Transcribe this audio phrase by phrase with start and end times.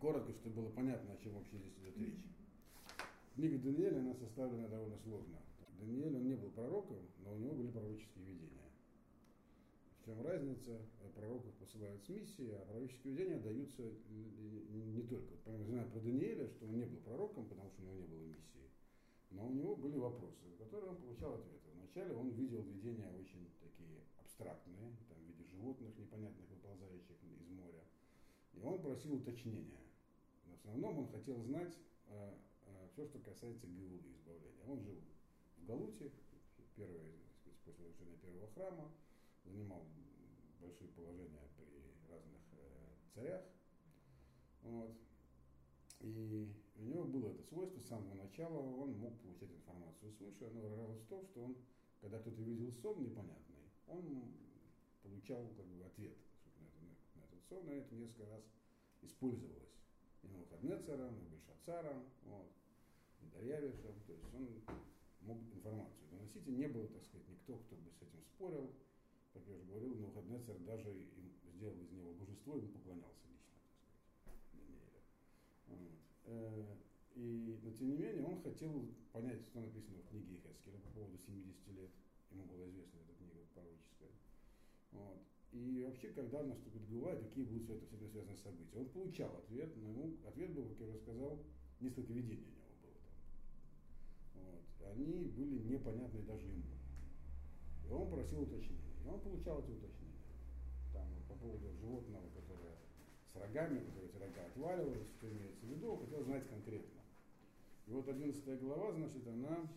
[0.00, 2.24] коротко, чтобы было понятно, о чем вообще здесь идет речь.
[3.34, 5.38] Книга Даниэля, она составлена довольно сложно.
[5.78, 8.68] Даниэль, он не был пророком, но у него были пророческие видения.
[10.00, 10.80] В чем разница?
[11.14, 15.34] Пророков посылают с миссией, а пророческие видения даются не только.
[15.44, 18.22] Вот, знаю про Даниэля, что он не был пророком, потому что у него не было
[18.24, 18.70] миссии.
[19.30, 21.68] Но у него были вопросы, на которые он получал ответы.
[21.74, 27.84] Вначале он видел видения очень такие абстрактные, там, в виде животных непонятных, выползающих из моря.
[28.54, 29.78] И он просил уточнения.
[30.60, 31.76] Основном он хотел знать
[32.06, 32.34] э,
[32.66, 34.64] э, все, что касается Геулы, избавления.
[34.66, 35.00] Он жил
[35.56, 36.12] в Галуте,
[36.76, 37.00] первое,
[37.40, 38.92] сказать, после разрушения первого храма,
[39.44, 39.86] занимал
[40.60, 42.58] большие положения при разных э,
[43.14, 43.42] царях.
[44.62, 44.92] Вот.
[46.00, 50.60] И у него было это свойство с самого начала, он мог получать информацию свыше, оно
[50.60, 51.56] выражалось в том, что он,
[52.00, 54.32] когда кто-то видел сон непонятный, он
[55.02, 56.16] получал как бы, ответ
[56.58, 58.42] на, это, на этот сон, и это несколько раз
[59.02, 59.79] использовалось.
[60.22, 62.50] И на Навуходнецером, и Бельшацаром, вот,
[63.22, 64.48] и Дарьявишем, то есть он
[65.22, 68.70] мог информацию доносить, и не было, так сказать, никто, кто бы с этим спорил.
[69.32, 73.58] Как я уже говорил, Навуходнецер даже им сделал из него божество, ему поклонялся лично,
[74.24, 75.04] так сказать.
[75.68, 75.92] Вот.
[76.24, 76.76] Э,
[77.14, 81.18] и, но тем не менее, он хотел понять, что написано в книге Хескеля по поводу
[81.18, 81.90] 70 лет.
[82.30, 84.10] Ему была известна эта книга пророческая.
[84.92, 85.18] Вот.
[85.52, 88.78] И вообще, когда наступит Гула, какие будут с этим связаны события.
[88.78, 91.38] Он получал ответ, но ему ответ был, как я уже сказал,
[91.80, 94.44] несколько видений у него было там.
[94.44, 94.92] Вот.
[94.92, 96.62] Они были непонятны даже ему.
[97.84, 98.94] И он просил уточнения.
[99.04, 100.14] И он получал эти уточнения.
[100.92, 102.76] Там, по поводу животного, которое
[103.32, 107.00] с рогами, которые эти рога отваливались, что имеется в виду, хотел знать конкретно.
[107.86, 109.68] И вот 11 глава, значит, она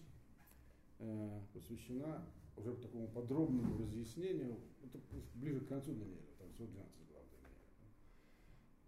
[0.99, 2.23] э, посвящена
[2.57, 4.99] уже такому подробному разъяснению, это
[5.35, 7.23] ближе к концу Даниэля, там всего 12 глав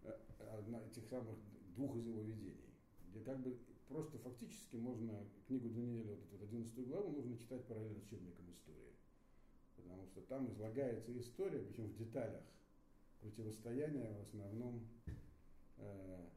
[0.04, 1.36] Даниэля, одна этих самых
[1.76, 2.74] двух из его видений,
[3.10, 8.00] где как бы просто фактически можно книгу Даниэля, вот эту 11 главу, нужно читать параллельно
[8.00, 8.94] с учебником истории.
[9.76, 12.44] Потому что там излагается история, причем в деталях,
[13.22, 14.88] противостояние в основном
[15.78, 16.30] э,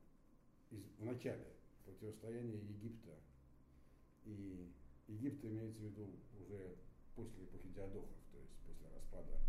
[0.70, 1.46] из, в начале
[1.84, 3.14] противостояние Египта.
[4.24, 4.70] И
[5.06, 6.76] Египет имеется в виду уже
[7.18, 9.40] после эпохи Диадохов, то есть после распада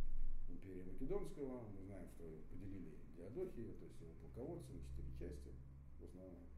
[0.50, 1.69] империи Македонского.
[1.69, 5.53] Мы знаем, что поделили Диадохию, то есть его полководцы на четыре части.
[6.00, 6.50] В основном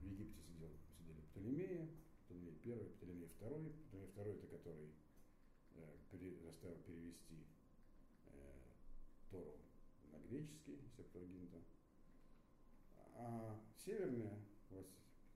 [0.00, 0.68] в Египте сидел,
[0.98, 1.88] сидели Птолемеи,
[2.26, 3.70] Птолемей первый, Птолемей второй.
[3.88, 4.90] Птолемей второй это который
[5.76, 7.46] э, пере, заставил перевести
[8.26, 8.52] э,
[9.30, 9.56] Тору
[10.12, 11.56] на греческий, Септуагинта.
[13.16, 14.38] А северная
[14.68, 14.92] власть,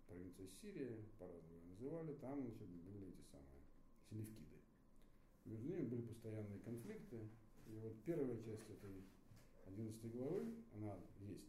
[0.06, 3.62] провинция Сирия, по-разному ее называли, там значит, были эти самые
[4.10, 4.47] селевкиды.
[5.68, 7.28] Ними были постоянные конфликты.
[7.66, 9.04] И вот первая часть этой
[9.66, 11.44] 11 главы, она есть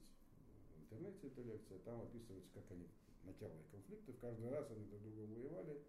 [0.75, 2.85] в интернете, эта лекция, там описывается, как они,
[3.23, 5.81] начало их конфликтов, каждый раз они друг друга воевали,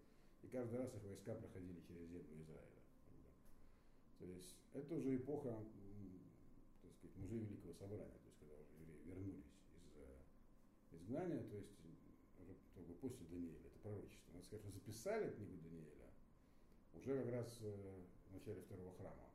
[0.43, 2.81] и каждый раз их войска проходили через землю Израиля.
[4.19, 5.51] То есть это уже эпоха
[6.81, 11.57] так сказать, мужей Великого Собрания, то есть когда уже евреи вернулись из э, изгнания, то
[11.57, 11.75] есть
[12.39, 14.31] уже только после Даниэля, это пророчество.
[14.31, 16.01] Надо сказать, записали книгу Даниэля
[17.01, 19.29] уже как раз э, в начале второго храма.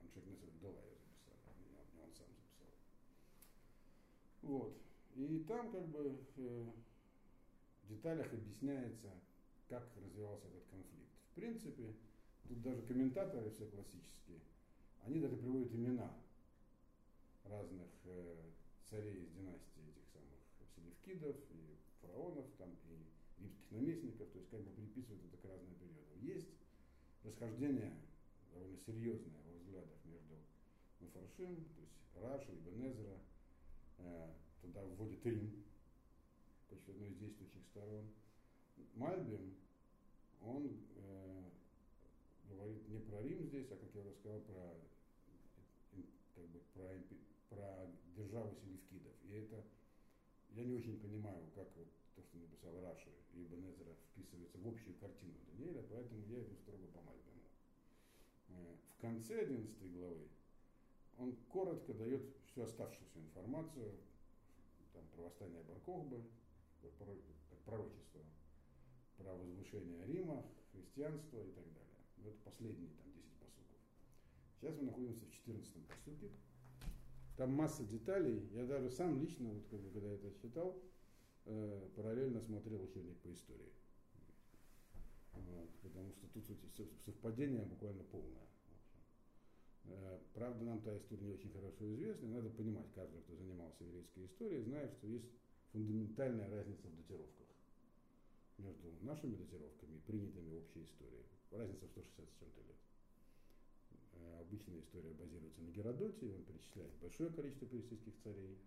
[0.00, 2.72] Амшекнесер Дола ее записали, не он, сам записал.
[4.42, 4.76] Вот.
[5.14, 6.66] И там как бы э,
[7.84, 9.12] в деталях объясняется,
[9.68, 11.10] как развивался этот конфликт.
[11.32, 11.94] В принципе,
[12.48, 14.40] тут даже комментаторы все классические,
[15.04, 16.10] они даже приводят имена
[17.44, 18.50] разных э,
[18.88, 20.38] царей из династии этих самых
[20.74, 25.74] селевкидов и фараонов, там, и римских наместников, то есть как бы приписывают это к разным
[25.74, 26.20] периодам.
[26.22, 26.48] Есть
[27.24, 27.92] расхождение
[28.52, 30.36] довольно серьезное во взглядах между
[31.00, 33.18] Мефаршим, то есть Раша и Бенезра,
[33.98, 34.32] э,
[34.62, 35.64] туда вводит Рим,
[36.66, 38.08] в качестве одной из действующих сторон.
[38.94, 39.54] Мальбим,
[40.42, 41.42] он э,
[42.48, 44.74] говорит не про Рим здесь, а, как я уже сказал, про,
[46.34, 46.94] как бы, про
[47.50, 49.12] про державу селевкидов.
[49.24, 49.64] И это
[50.50, 54.94] я не очень понимаю, как вот то, что написал Раши и Бенезера вписывается в общую
[54.96, 57.42] картину Даниэля, поэтому я иду строго по Мальбиму.
[58.48, 60.26] Э, в конце 11 главы
[61.18, 63.92] он коротко дает всю оставшуюся информацию
[64.92, 66.22] там, про восстание Баркохбы,
[66.82, 66.90] как
[67.64, 68.20] пророчество,
[69.16, 71.88] про возвышение Рима, христианство и так далее.
[72.24, 73.78] Это последние там 10 посылков.
[74.60, 76.30] Сейчас мы находимся в 14 посылке,
[77.36, 78.48] там масса деталей.
[78.52, 80.76] Я даже сам лично, вот как бы, когда это читал,
[81.44, 83.72] э, параллельно смотрел учебник по истории.
[85.34, 86.46] Вот, потому что тут
[87.04, 88.48] совпадение буквально полное.
[89.90, 92.28] Э, правда, нам та история не очень хорошо известна.
[92.28, 95.26] Надо понимать, каждый, кто занимался еврейской историей, знает, что есть
[95.72, 97.46] фундаментальная разница в датировках
[98.58, 101.24] между нашими датировками и принятыми общей истории.
[101.50, 102.76] Разница в 160 с чем-то лет.
[104.12, 108.58] Э, обычная история базируется на Геродоте, он перечисляет большое количество персидских царей,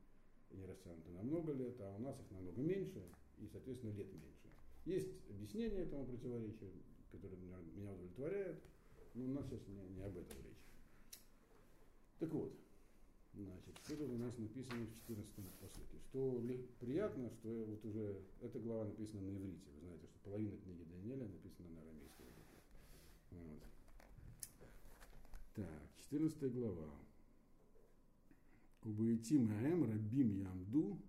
[0.51, 3.01] они растянуты на много лет, а у нас их намного меньше,
[3.37, 4.49] и, соответственно, лет меньше.
[4.85, 6.71] Есть объяснение этому противоречию,
[7.11, 8.61] которое меня удовлетворяет,
[9.13, 10.60] но у нас сейчас не, не об этом речь.
[12.21, 12.53] Так вот,
[13.33, 15.97] значит, тут у нас написано в 14 посылке.
[16.03, 16.39] Что
[16.79, 19.71] приятно, что вот уже эта глава написана на иврите.
[19.73, 22.57] Вы знаете, что половина книги Даниэля написана на арамейском языке.
[23.31, 23.63] Вот.
[25.55, 26.93] Так, 14 глава.
[28.83, 30.99] Убоити маэм рабим ямду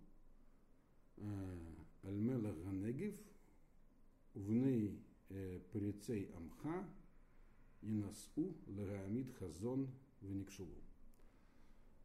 [2.04, 3.20] Альмела Ганегив,
[4.32, 4.98] Вней
[5.72, 6.88] Парицей Амха,
[7.82, 9.90] Инасу Лагамид Хазон
[10.22, 10.82] Веникшулу.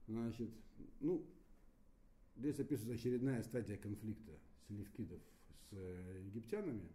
[0.07, 0.50] Значит,
[1.01, 1.25] ну,
[2.38, 4.31] здесь описывается очередная стадия конфликта
[4.68, 5.21] селевкидов
[5.69, 5.74] с
[6.25, 6.89] египтянами.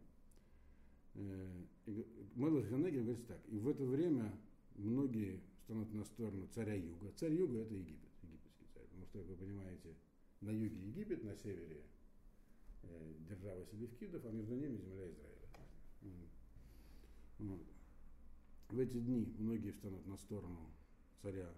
[2.35, 4.32] Мелах Ганегев говорит так, и в это время
[4.76, 7.12] многие станут на сторону царя юга.
[7.17, 8.85] Царь юга это Египет, египетский царь.
[8.87, 9.94] Потому что, как вы понимаете,
[10.41, 11.82] на юге Египет, на севере
[12.82, 15.49] э, держава Селевкидов, а между ними земля Израиля.
[17.38, 17.67] Вот.
[18.70, 20.73] В эти дни многие встанут на сторону
[21.20, 21.53] царя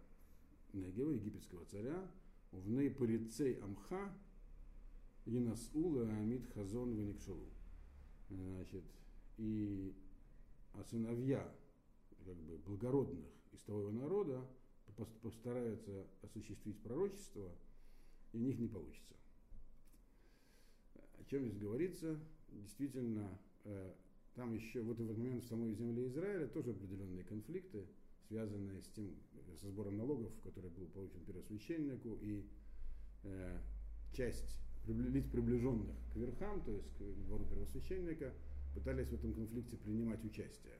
[0.74, 2.10] Негева, египетского царя,
[2.52, 4.12] в Нейпарицей Амха,
[5.26, 7.48] Янасула Амид Хазон Веникшулу.
[8.28, 8.84] Значит,
[9.38, 9.94] и
[10.74, 11.48] а сыновья
[12.24, 14.44] как бы, благородных из того народа
[15.22, 17.50] постараются осуществить пророчество,
[18.32, 19.14] и у них не получится.
[20.94, 22.18] О чем здесь говорится?
[22.48, 23.92] Действительно, э,
[24.34, 27.86] там еще вот в этот момент в самой земле Израиля тоже определенные конфликты,
[28.28, 29.14] связанные с тем,
[29.60, 32.44] со сбором налогов, который был получен первосвященнику, и
[33.24, 33.58] э,
[34.12, 38.34] часть лиц, приближенных к верхам, то есть к двору первосвященника,
[38.74, 40.78] пытались в этом конфликте принимать участие.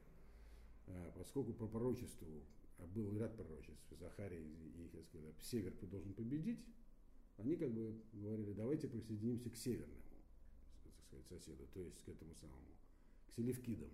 [0.87, 2.43] Э, поскольку по пророчеству
[2.79, 6.65] а был ряд пророчеств, Захария и Ихескеля, север должен победить,
[7.37, 10.03] они как бы говорили, давайте присоединимся к северному,
[10.83, 12.75] так сказать, соседу, то есть к этому самому,
[13.29, 13.91] к селевкидам.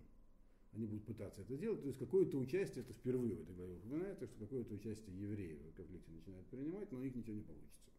[0.72, 4.26] Они будут пытаться это делать, то есть какое-то участие, это впервые в этой главе упоминается,
[4.26, 7.90] что какое-то участие евреев в конфликте начинают принимать, но у них ничего не получится.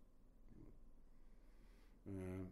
[2.05, 2.47] Э,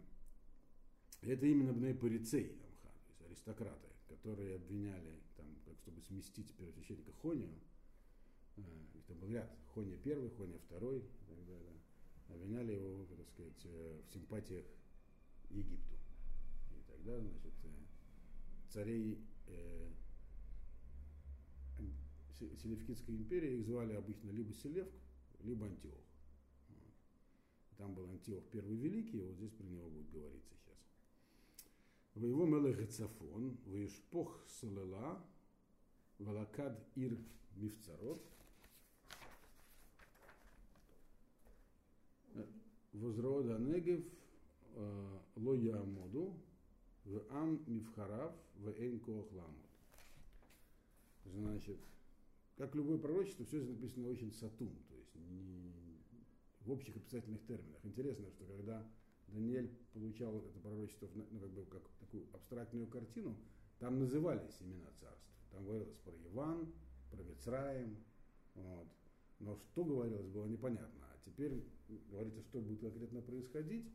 [1.21, 7.53] это именно Бней-Парицей, Амха, то есть аристократы, которые обвиняли, там, как чтобы сместить первосвященника Хонию,
[8.57, 8.61] э,
[8.95, 11.73] это был ряд, Хония первый, Хония второй и так далее,
[12.27, 14.65] обвиняли его, так сказать, э, в симпатиях
[15.49, 15.95] Египту.
[16.71, 17.53] И тогда, значит,
[18.69, 19.17] царей
[22.39, 24.91] Селевкидской империи их звали обычно либо Селевк,
[25.41, 25.99] либо Антиох.
[27.77, 30.77] Там был Антиох первый великий, вот здесь про него будет говориться сейчас.
[32.15, 35.21] Воево мелех Цафон, воешпох салела,
[36.17, 37.17] валакад ир
[37.55, 38.21] мифцарот,
[42.93, 44.03] возрода негев
[45.35, 46.33] ло ямоду,
[47.05, 49.65] в ам мифхарав, в эйн ламут.
[51.25, 51.79] Значит,
[52.59, 55.73] как любое пророчество, все это написано очень сатум, то есть не
[56.65, 57.79] в общих описательных терминах.
[57.83, 58.85] Интересно, что когда
[59.29, 63.37] Даниэль получал это пророчество ну, как бы как такую абстрактную картину,
[63.79, 65.25] там назывались имена царств.
[65.51, 66.73] Там говорилось про Иван,
[67.09, 67.95] про Мицраем,
[68.55, 68.89] вот.
[69.39, 71.07] но что говорилось, было непонятно.
[71.13, 71.63] А теперь
[72.11, 73.89] говорится, что будет конкретно происходить,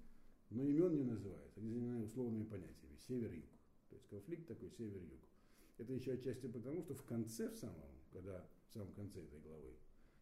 [0.48, 1.60] но имен не называется.
[1.60, 2.96] Они занимаются условными понятиями.
[3.06, 3.44] Север-юг.
[3.90, 5.20] То есть конфликт такой север-юг.
[5.76, 9.74] Это еще отчасти потому, что в конце, в самом, когда, в самом конце этой главы,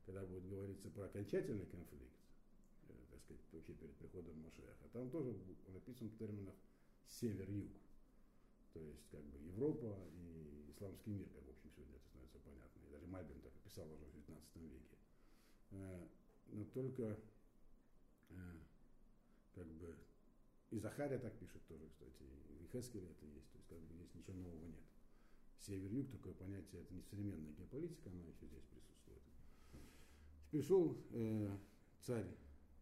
[0.06, 2.16] когда будет говориться про окончательный конфликт,
[2.88, 5.36] э, так сказать, вообще перед приходом Машеха, там тоже
[5.68, 6.54] написан в терминах
[7.06, 7.70] север-юг.
[8.72, 12.80] То есть как бы Европа и исламский мир, как в общем сегодня это становится понятно.
[12.80, 14.96] И даже Мальбин так описал уже в 19 веке.
[15.72, 16.08] Э,
[16.48, 17.20] но только
[18.30, 18.34] э,
[19.54, 19.94] как бы
[20.70, 23.50] и Захария так пишет тоже, кстати, и Хескель это есть.
[23.52, 24.91] То есть как бы здесь ничего нового нет
[25.66, 29.22] север-юг, такое понятие, это не современная геополитика, она еще здесь присутствует.
[30.50, 31.56] Пришел э,
[32.00, 32.26] царь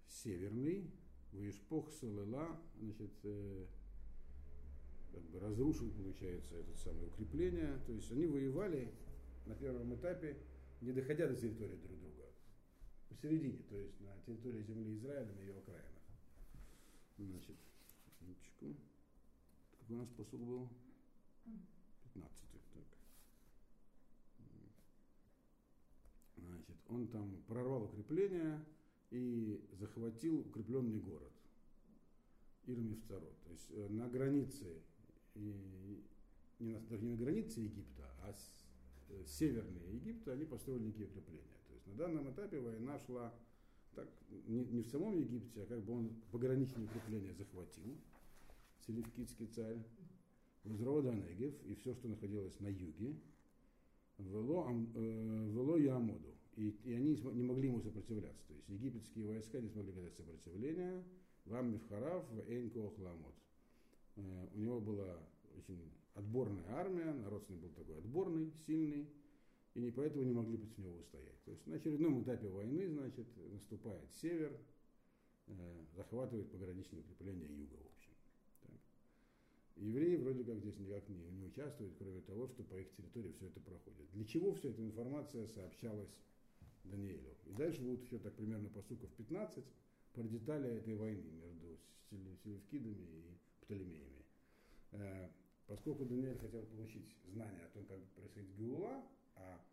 [0.08, 0.90] северный,
[1.32, 3.66] Ваишпох Салела, значит, э,
[5.12, 7.78] как бы разрушил, получается, это самое укрепление.
[7.86, 8.92] То есть они воевали
[9.46, 10.36] на первом этапе,
[10.80, 12.24] не доходя до территории друг друга.
[13.08, 16.02] Посередине, то есть на территории земли Израиля, на ее окраинах.
[17.18, 17.56] Значит,
[18.06, 18.76] секундочку.
[19.78, 20.68] Какой у нас посыл был?
[22.14, 22.50] 15
[26.36, 26.59] так.
[26.70, 28.64] Значит, он там прорвал укрепление
[29.10, 31.32] и захватил укрепленный город.
[32.66, 33.32] Ирми второй.
[33.44, 34.82] То есть э, на границе,
[35.34, 36.04] и,
[36.58, 38.66] не на, даже не на границе Египта, а с,
[39.08, 41.58] э, северные Египта, они построили некие укрепления.
[41.66, 43.34] То есть на данном этапе война шла
[43.94, 44.08] так,
[44.46, 47.96] не, не в самом Египте, а как бы он пограничные укрепления захватил,
[48.86, 49.82] селевкидский царь,
[50.62, 53.16] Узрода Негев и все, что находилось на юге,
[54.18, 56.36] вело, э, вело Ямоду.
[56.56, 58.46] И, и они не могли ему сопротивляться.
[58.48, 61.04] То есть египетские войска не смогли оказать сопротивления.
[61.44, 63.34] Вам Мифхарав, Эйнко Охламот.
[64.16, 65.18] Э, у него была
[65.56, 69.08] очень отборная армия, народ с ним был такой отборный, сильный,
[69.74, 71.42] и не поэтому не могли против него устоять.
[71.44, 74.56] То есть на очередном этапе войны, значит, наступает север,
[75.46, 78.12] э, захватывает пограничные укрепления юга, в общем.
[78.62, 78.80] Так.
[79.76, 83.46] Евреи вроде как здесь никак не, не участвуют, кроме того, что по их территории все
[83.46, 84.10] это проходит.
[84.12, 86.10] Для чего вся эта информация сообщалась
[86.84, 87.36] Даниэлю?
[87.46, 89.64] И дальше будут еще так примерно по суков 15
[90.12, 91.78] про детали этой войны между
[92.42, 94.24] Селевкидами и Птолемеями.
[94.92, 95.28] Э,
[95.66, 99.04] поскольку Даниэль хотел получить знания о том, как происходит Геула,
[99.36, 99.64] а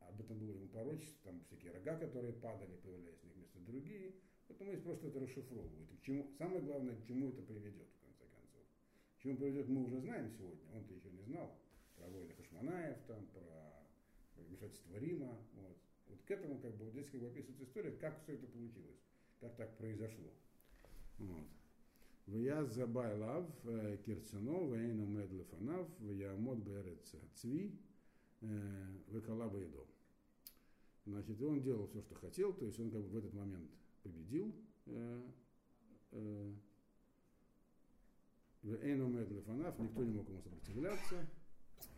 [0.00, 4.14] об этом было ему порочество, там всякие рога, которые падали, появлялись на них вместо другие,
[4.48, 5.90] поэтому есть просто это расшифровывают.
[6.00, 8.62] к чему, самое главное, к чему это приведет, в конце концов.
[9.18, 11.58] К чему приведет, мы уже знаем сегодня, он-то еще не знал
[11.96, 13.74] про войны Хашманаев, там, про
[14.36, 15.38] вмешательство Рима.
[15.54, 15.76] Вот.
[16.08, 19.00] Вот к этому как бы, здесь как бы описывается история, как все это получилось,
[19.40, 20.30] как так произошло.
[21.18, 21.46] Вот.
[22.26, 27.78] Вия забайлав э, кирцено, вейну медлефанав, вия мод берец цви,
[28.44, 29.86] Э, Векалаба и дом.
[31.06, 33.70] Значит, он делал все, что хотел, то есть он как бы в этот момент
[34.02, 34.54] победил.
[34.86, 35.22] Э,
[38.62, 41.26] Эйну Медлефанав, никто не мог ему сопротивляться.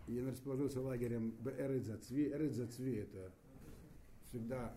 [0.09, 2.31] И он расположился лагерем Эридзацви.
[2.31, 3.33] Эридзацви это
[4.29, 4.75] всегда,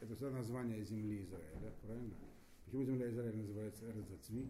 [0.00, 2.14] это всегда название земли Израиля, правильно?
[2.64, 4.46] Почему земля Израиля называется Эридзацви?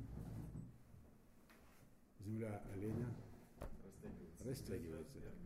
[2.20, 3.06] Земля оленя
[4.40, 5.18] растягивается.
[5.20, 5.38] Растягивается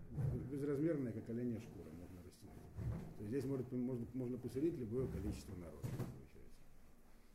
[0.51, 3.17] безразмерная, как оленя шкура, можно растянуть.
[3.17, 6.39] То есть здесь может, можно, можно поселить любое количество народа, получается.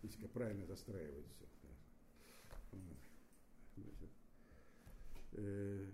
[0.03, 1.67] Если правильно застраивать все.
[3.75, 4.09] Значит,
[5.33, 5.85] э,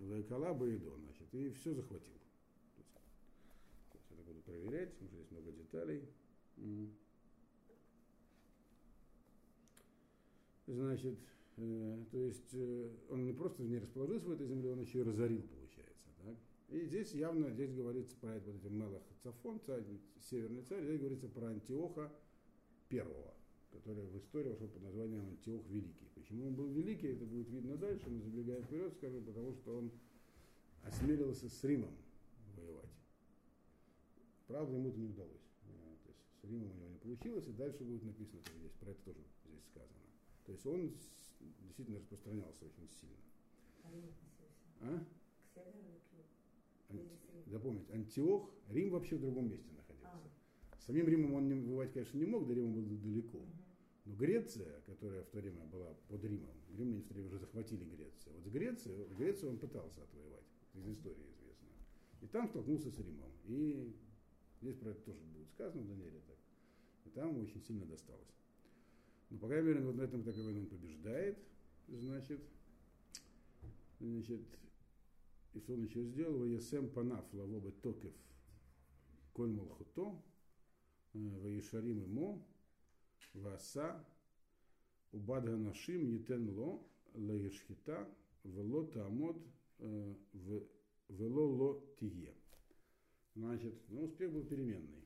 [0.00, 2.14] Лайкала Баидо, значит, и все захватил.
[4.46, 6.02] Проверять, потому здесь много деталей.
[10.66, 11.18] Значит,
[11.58, 15.02] э, то есть э, он не просто не расположился в этой земле, он еще и
[15.02, 15.42] разорил,
[16.68, 19.84] и здесь явно, здесь говорится про вот эти Мелах Цафон, царь,
[20.28, 22.12] северный царь, здесь говорится про Антиоха
[22.88, 23.34] первого,
[23.70, 26.08] который в истории вошел под названием Антиох Великий.
[26.16, 29.92] Почему он был великий, это будет видно дальше, но забегая вперед, скажу, потому что он
[30.82, 31.94] осмелился с Римом
[32.56, 32.90] воевать.
[34.46, 35.50] Правда, ему это не удалось.
[35.64, 38.72] Э, то есть с Римом у него не получилось, и дальше будет написано тоже здесь,
[38.74, 40.00] про это тоже здесь сказано.
[40.44, 40.94] То есть он
[41.60, 43.16] действительно распространялся очень сильно.
[44.80, 45.04] А?
[46.88, 50.30] К северу запомнить, Антиох, Рим вообще в другом месте находился.
[50.72, 50.80] А.
[50.80, 53.40] Самим Римом он не, воевать, конечно, не мог, до Рима было далеко.
[54.04, 57.84] Но Греция, которая в то время была под Римом, римляне в то время уже захватили
[57.84, 58.34] Грецию.
[58.34, 61.68] Вот с Грецией, Грецию он пытался отвоевать, из истории известно.
[62.20, 63.32] И там столкнулся с Римом.
[63.44, 63.96] И
[64.60, 66.36] здесь про это тоже будет сказано в Данииле так.
[67.04, 68.34] И там ему очень сильно досталось.
[69.30, 71.38] Но, по крайней мере, вот на этом войне он побеждает,
[71.88, 72.40] значит,
[73.98, 74.40] значит,
[75.54, 76.38] и что он еще сделал?
[76.38, 78.12] Ваесем панаф лавобе токев
[79.36, 80.22] коль молхуто,
[81.14, 82.42] э, ваешарим имо,
[83.34, 84.02] васа,
[85.12, 86.82] убадга нашим етен ло,
[87.14, 88.08] лаешхита,
[88.44, 89.36] вело таамод,
[89.78, 90.14] э,
[91.08, 92.35] вело ло тие.
[93.36, 95.04] Значит, ну, успех был переменный.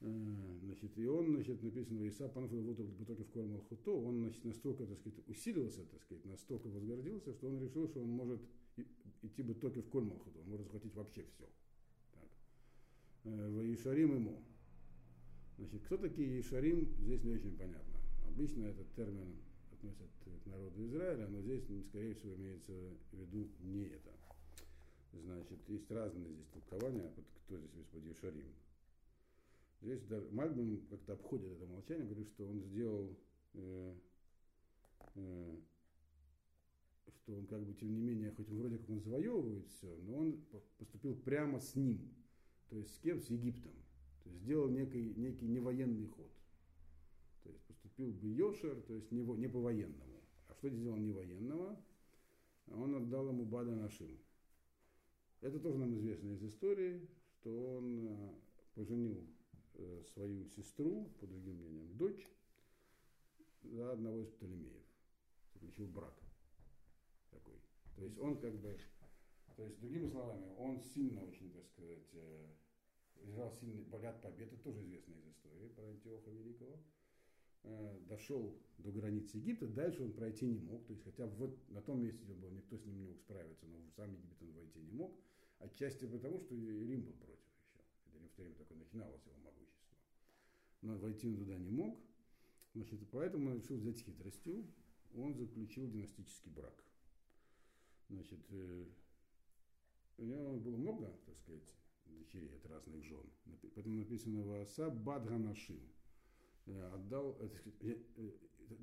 [0.00, 4.44] Э, значит, и он, значит, написано, Иса Панфил вот потоки в Кормал Хуто, он значит,
[4.44, 8.40] настолько, так сказать, усилился, так сказать, настолько возгордился, что он решил, что он может
[9.22, 11.48] идти бы только в Кольмалхуду, он может захватить вообще все.
[12.12, 12.28] Так.
[13.24, 14.44] Э, Ишарим ему.
[15.58, 17.98] Значит, кто такие Ишарим, здесь не очень понятно.
[18.28, 19.36] Обычно этот термин
[19.72, 22.72] относят к народу Израиля, но здесь, скорее всего, имеется
[23.10, 24.12] в виду не это.
[25.22, 27.12] Значит, есть разные здесь толкования,
[27.46, 28.52] кто здесь Господи Ишарим.
[29.80, 33.16] Здесь даже Мальбин как-то обходит это молчание, говорит, что он сделал
[33.54, 33.94] э,
[35.14, 35.56] э,
[37.24, 40.44] что он как бы, тем не менее, хоть вроде как он завоевывает все, но он
[40.78, 42.00] поступил прямо с ним.
[42.68, 43.20] То есть с кем?
[43.20, 43.72] С Египтом.
[44.22, 46.30] То есть сделал некий, некий невоенный ход.
[47.42, 50.20] То есть поступил бы Йошер, то есть не, не по-военному.
[50.48, 51.78] А что сделал не военного?
[52.68, 54.18] Он отдал ему Бада Нашим.
[55.44, 58.34] Это тоже нам известно из истории, что он э,
[58.74, 59.22] поженил
[59.74, 62.26] э, свою сестру, по другим мнениям, дочь,
[63.62, 64.82] за одного из Птолемеев.
[65.52, 66.14] Заключил брак
[67.30, 67.60] такой.
[67.96, 68.74] То есть он как бы,
[69.54, 72.46] то есть другими словами, он сильно очень, так сказать, э,
[73.24, 76.78] играл сильный богат побед, это тоже известно из истории про Антиоха Великого.
[77.64, 81.82] Э, дошел до границ Египта, дальше он пройти не мог, то есть хотя вот на
[81.82, 84.52] том месте, он был, никто с ним не мог справиться, но в сам Египет он
[84.52, 85.14] войти не мог,
[85.64, 89.36] отчасти потому, что Рим был против еще, это Рим в то время только начиналось его
[89.38, 89.96] могущество.
[90.82, 91.98] Но войти он туда не мог,
[92.74, 94.66] значит, поэтому он решил взять хитростью,
[95.14, 96.84] он заключил династический брак.
[98.08, 98.86] Значит, э,
[100.18, 101.74] у него было много, так сказать,
[102.06, 103.24] дочерей от разных жен.
[103.74, 105.80] Поэтому написано «Вааса Бадганашим».
[106.66, 107.96] Э, отдал, э,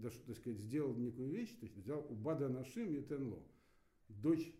[0.01, 3.41] так сказать, сделал некую вещь, то есть взял у Бадганашим и Тенло.
[4.07, 4.51] Дочь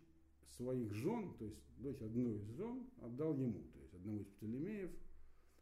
[0.56, 4.90] своих жен, то есть дочь одной из жен, отдал ему, то есть одному из Птолемеев.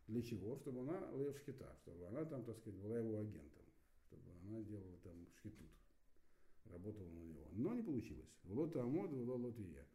[0.06, 0.56] Для чего?
[0.56, 3.64] Чтобы она лев шхита, чтобы она там, так сказать, была его агентом,
[4.08, 5.70] чтобы она делала там шхитут
[6.72, 7.46] работала на него.
[7.52, 8.28] Но не получилось.
[8.44, 9.86] В лота амод, в лот я.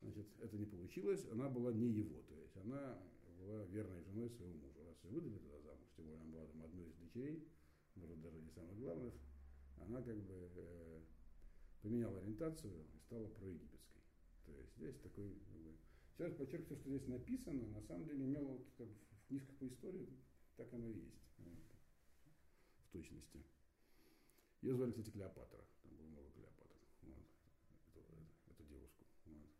[0.00, 2.98] Значит, это не получилось, она была не его, то есть она
[3.38, 4.84] была верной женой своего мужа.
[4.86, 7.48] Раз и выдали туда замуж, тем более она была там одной из дочерей,
[7.94, 9.14] может даже не самых главных,
[9.78, 11.00] она как бы э,
[11.82, 13.95] поменяла ориентацию и стала проегипетской.
[14.46, 15.76] То есть здесь такой, как бы,
[16.16, 20.08] сейчас подчеркиваю, что здесь написано, на самом деле имело вот, как, в книжках по истории,
[20.56, 21.58] так оно и есть, вот,
[22.86, 23.44] в точности.
[24.62, 25.64] Ее звали, кстати, Клеопатра.
[25.82, 26.76] Там было много Клеопатр.
[27.02, 27.26] Вот.
[27.88, 28.14] Эту, эту,
[28.50, 29.04] эту девушку.
[29.26, 29.50] Вот.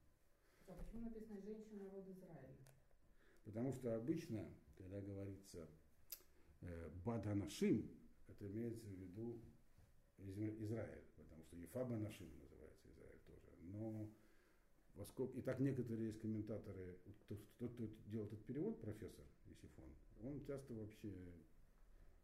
[0.68, 2.56] А почему написано женщина рода Израиля?
[3.44, 5.68] Потому что обычно, когда говорится
[6.62, 7.90] э, Баданашим,
[8.26, 9.40] это имеется в виду
[10.18, 13.50] Израиль, потому что Ефаба Нашим называется Израиль тоже.
[13.62, 14.10] Но
[14.96, 19.90] поскольку, и так некоторые есть комментаторы, кто, кто, кто делал этот перевод, профессор Исифон,
[20.22, 21.12] он часто вообще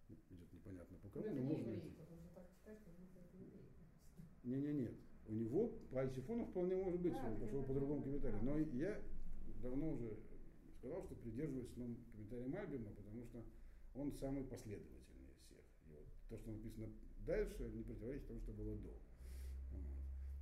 [0.09, 1.71] идет непонятно по кому, Ну, но не можно...
[1.71, 1.97] еврей.
[4.45, 4.95] Не, не, нет.
[5.29, 8.42] У него по айсифону вполне может быть, Да, он пошел по другому комментарию.
[8.42, 9.01] Но я
[9.62, 10.18] давно уже
[10.79, 13.44] сказал, что придерживаюсь ну, комментария Мальбима, потому что
[13.94, 15.64] он самый последовательный из всех.
[15.87, 16.88] И вот то, что написано
[17.25, 18.88] дальше, не противоречит тому, что было до.
[18.88, 19.01] Вот.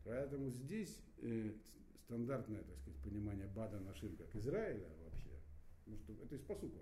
[0.05, 1.53] Поэтому здесь э,
[2.11, 5.31] стандартное, так сказать, понимание Бада Нашим как Израиля вообще,
[5.87, 6.81] ну что это из посука.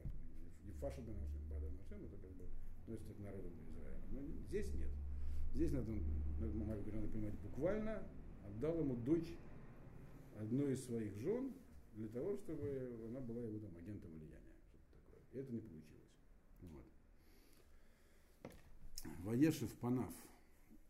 [0.64, 2.47] Ефаша Нашим, Бада Нашим, это как бы
[2.81, 4.01] относится к народу Израиля.
[4.11, 4.91] Но здесь нет.
[5.55, 5.93] Здесь надо,
[6.41, 8.03] надо, надо понимать буквально,
[8.47, 9.37] отдал ему дочь
[10.38, 11.53] одной из своих жен
[11.93, 14.57] для того, чтобы она была его там агентом влияния.
[14.71, 15.21] Что-то такое.
[15.33, 16.14] И это не получилось.
[16.62, 16.87] Вот.
[19.25, 20.14] Воешев Панав.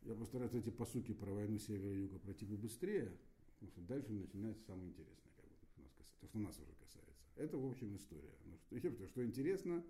[0.03, 3.11] Я постараюсь эти посуки про войну севера и юга пройти побыстрее,
[3.59, 7.23] потому что дальше начинается самое интересное, как бы, то, нас то, что нас уже касается.
[7.37, 8.35] Это, в общем, история.
[8.45, 9.85] Ну, что, что интересно,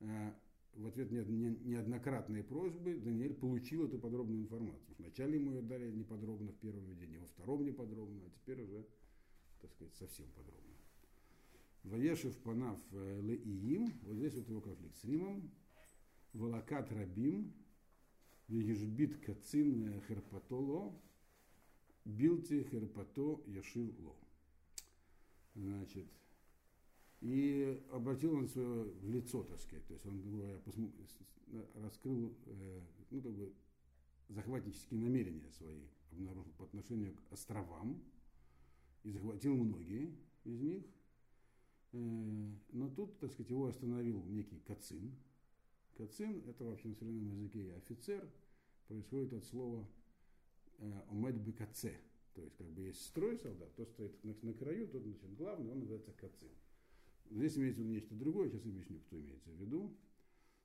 [0.00, 0.32] э,
[0.74, 4.94] в ответ на неоднократные просьбы Даниэль получил эту подробную информацию.
[4.98, 8.86] Вначале ему ее дали неподробно в первом видении, во втором неподробно, а теперь уже,
[9.60, 10.72] так сказать, совсем подробно.
[11.84, 15.50] Ваешев Панав Леиим, вот здесь вот его конфликт с Римом,
[16.32, 17.52] Волокат Рабим,
[18.48, 20.94] Вегежбит Кацин Херпатоло,
[22.04, 24.16] Билти Херпато Яшивло.
[25.54, 26.06] Значит,
[27.20, 29.86] и обратил он свое в лицо, так сказать.
[29.86, 30.58] То есть он говоря,
[31.74, 32.34] раскрыл
[33.10, 33.52] ну, как бы,
[34.28, 38.02] захватнические намерения свои, обнаружил по отношению к островам
[39.04, 40.84] и захватил многие из них.
[41.92, 45.14] Но тут, так сказать, его остановил некий Кацин.
[45.96, 48.28] Кацин– это вообще на современном языке офицер,
[48.88, 49.86] происходит от слова
[51.10, 51.98] «омед бекаце»,
[52.34, 55.70] то есть как бы есть строй солдат, кто стоит на, на краю, тот значит, главный,
[55.70, 56.50] он называется Кацин.
[57.30, 59.96] Здесь имеется в виду нечто другое, сейчас объясню, кто имеется в виду.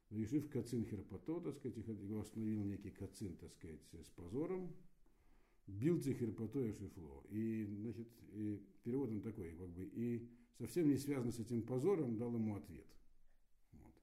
[0.10, 4.74] Решив Кацин Херпато, так сказать, его остановил некий Кацин, так сказать, с позором,
[5.68, 7.26] бил Херпато и Шифло.
[7.30, 12.18] И, значит, и перевод он такой, как бы, и совсем не связано с этим позором,
[12.18, 12.88] дал ему ответ.
[13.74, 13.94] Вот.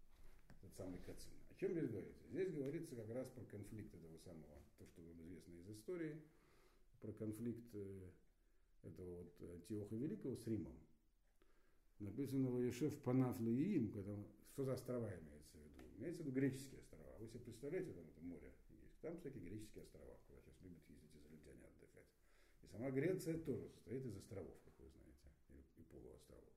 [0.50, 1.32] Этот самый Кацин.
[1.64, 2.24] Чем здесь говорится?
[2.28, 6.20] Здесь говорится как раз про конфликт этого самого, то, что вам известно из истории,
[7.00, 7.74] про конфликт
[8.82, 10.78] этого вот Антиоха Великого с Римом.
[12.00, 14.14] Написано в Ешев Панаф Лаиим, когда,
[14.52, 15.88] что за острова имеется в виду?
[15.96, 17.16] Имеется в виду греческие острова.
[17.18, 19.00] Вы себе представляете, там это море есть.
[19.00, 22.12] Там всякие греческие острова, куда сейчас любят ездить израильтяне отдыхать.
[22.62, 25.32] И сама Греция тоже состоит из островов, как вы знаете,
[25.78, 26.52] и полуостровов.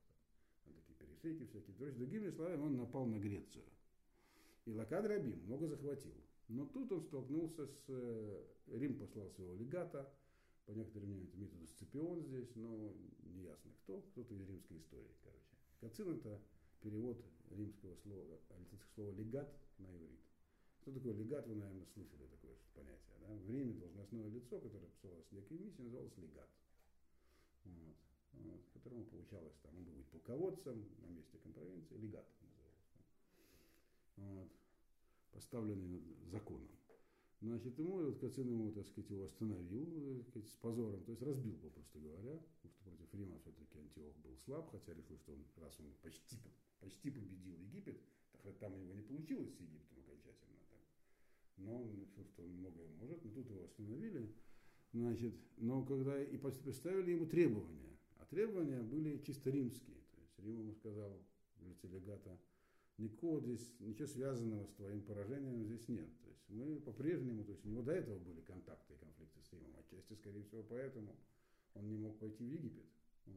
[0.65, 1.75] Там такие перешейки всякие.
[1.77, 3.63] То есть, другими словами, он напал на Грецию.
[4.67, 6.13] И Лакад Рабим много захватил.
[6.49, 8.45] Но тут он столкнулся с...
[8.67, 10.13] Рим послал своего легата,
[10.65, 15.55] по некоторым мнениям, это метод Сципион здесь, но неясно кто, кто-то из римской истории, короче.
[15.79, 16.41] Кацин это
[16.81, 20.19] перевод римского слова, алицинского слова легат на иврит.
[20.81, 23.15] Что такое легат, вы, наверное, слышали такое понятие.
[23.21, 23.33] Да?
[23.33, 26.49] В Риме должностное лицо, которое посылалось некой миссии, называлось легат.
[27.63, 27.95] Вот.
[28.33, 32.25] Вот, которому получалось там, он был быть полководцем на месте компровинции, легат.
[34.17, 34.51] Вот,
[35.31, 36.69] поставленный законом.
[37.39, 41.21] Значит, ему, вот Кацин ему, так сказать, его остановил так сказать, с позором, то есть
[41.21, 45.45] разбил, попросту говоря, потому что против Рима все-таки Антиох был слаб, хотя решил, что он,
[45.57, 46.37] раз он почти,
[46.79, 48.01] почти победил Египет,
[48.59, 50.79] там у него не получилось с Египтом окончательно, так.
[51.57, 54.33] но он решил, что он многое может, но тут его остановили,
[54.93, 60.59] значит, но когда и поставили ему требования, а требования были чисто римские, то есть Рим
[60.61, 61.21] ему сказал
[61.59, 62.39] в легата,
[62.97, 66.09] никакого здесь, ничего связанного с твоим поражением здесь нет.
[66.21, 69.51] То есть мы по-прежнему, то есть у него до этого были контакты и конфликты с
[69.53, 71.15] Римом, отчасти, скорее всего, поэтому
[71.73, 72.85] он не мог пойти в Египет.
[73.25, 73.35] Вот.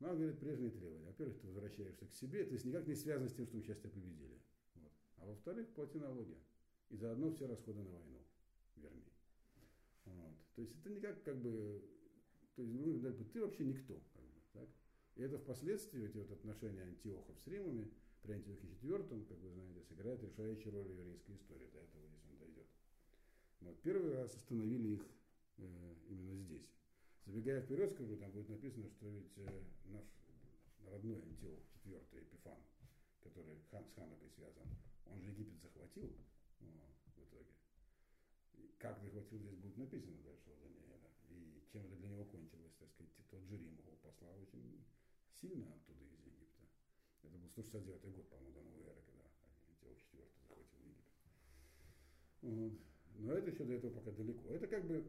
[0.00, 1.06] Ну, он говорит, прежние требования.
[1.06, 3.78] Во-первых, ты возвращаешься к себе, то есть никак не связано с тем, что мы сейчас
[3.78, 4.40] тебя победили.
[4.76, 4.92] Вот.
[5.16, 6.36] А во-вторых, плати налоги.
[6.90, 8.18] И заодно все расходы на войну
[8.76, 9.04] верни.
[10.04, 10.34] Вот.
[10.54, 11.82] То есть это никак как бы,
[12.54, 13.94] то есть ты вообще никто.
[14.12, 14.68] Как бы, так?
[15.16, 17.90] И это впоследствии, эти вот отношения антиохов с Римами,
[18.24, 21.68] при Антиохе IV, как вы знаете, сыграет решающую роль в еврейской истории.
[21.72, 22.66] До этого здесь он дойдет.
[23.60, 23.80] Вот.
[23.82, 25.06] Первый раз остановили их
[25.58, 26.66] э, именно здесь.
[27.26, 30.04] Забегая вперед, скажу, там будет написано, что ведь э, наш
[30.90, 32.58] родной Антиох IV Эпифан,
[33.20, 34.68] который хан, с Ханукой связан,
[35.04, 36.10] он же Египет захватил
[36.60, 37.52] о, в итоге.
[38.54, 41.10] И как захватил, здесь будет написано дальше у Даниэля.
[41.28, 44.82] И чем это для него кончилось, так сказать, тот же Рим его послал очень
[45.34, 46.23] сильно оттуда из.
[47.26, 49.24] Это был 169 год, по-моему, до новой эры, когда
[49.68, 51.04] Антиох IV захватил Египет.
[52.42, 52.72] Вот.
[53.16, 54.50] Но это еще до этого пока далеко.
[54.50, 55.04] Это как бы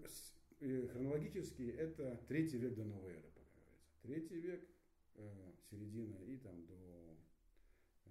[0.60, 3.98] хронологически это третий век до новой эры, пока говорится.
[4.02, 4.68] Третий век,
[5.16, 7.18] э, середина и там до
[8.06, 8.10] э,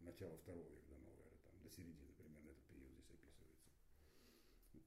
[0.00, 3.68] начала второго века до новой эры, там, до середины примерно этот период здесь описывается.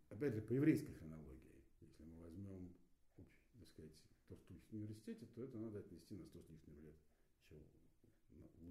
[0.09, 2.73] Опять же, по еврейской хронологии, если мы возьмем,
[3.15, 3.27] так
[3.67, 3.91] сказать,
[4.27, 6.95] то, что в университете, то это надо отнести на 100 с лишним лет
[7.51, 7.78] еще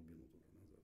[0.03, 0.83] глубину туда назад.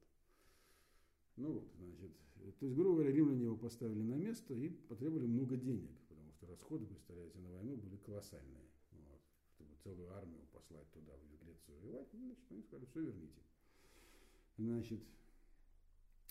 [1.38, 2.12] Ну вот, значит,
[2.60, 6.48] то есть, грубо говоря, римляне его поставили на место и потребовали много денег, потому что
[6.48, 8.70] расходы, представляете, на войну были колоссальные.
[8.92, 9.22] Вот,
[9.56, 13.42] чтобы целую армию послать туда, в Грецию воевать, ну, значит, они сказали, все верните.
[14.58, 15.02] Значит,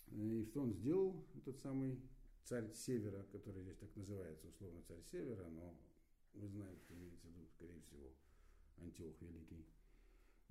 [0.08, 2.00] и что он сделал, этот самый
[2.44, 5.74] царь Севера, который здесь так называется, условно царь Севера, но
[6.34, 8.12] мы знаем, что имеется в виду, скорее всего,
[8.78, 9.64] Антиох Великий.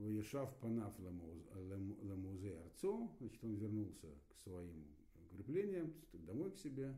[0.03, 4.85] Ваешав панаф ламузе арцо, значит, он вернулся к своим
[5.31, 6.93] укреплениям, домой к себе,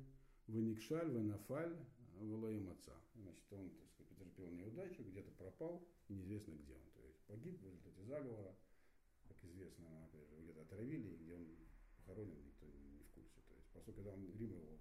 [0.48, 1.78] ваникшаль, ванафаль,
[2.20, 3.00] валоем отца.
[3.14, 6.82] Значит, он, так сказать, потерпел неудачу, где-то пропал, и неизвестно где он.
[6.96, 8.56] То есть погиб в результате заговора,
[9.28, 11.46] как известно, опять же, где-то отравили, и где он
[11.98, 13.40] похоронен, никто не в курсе.
[13.48, 14.80] То есть, поскольку когда он Рим его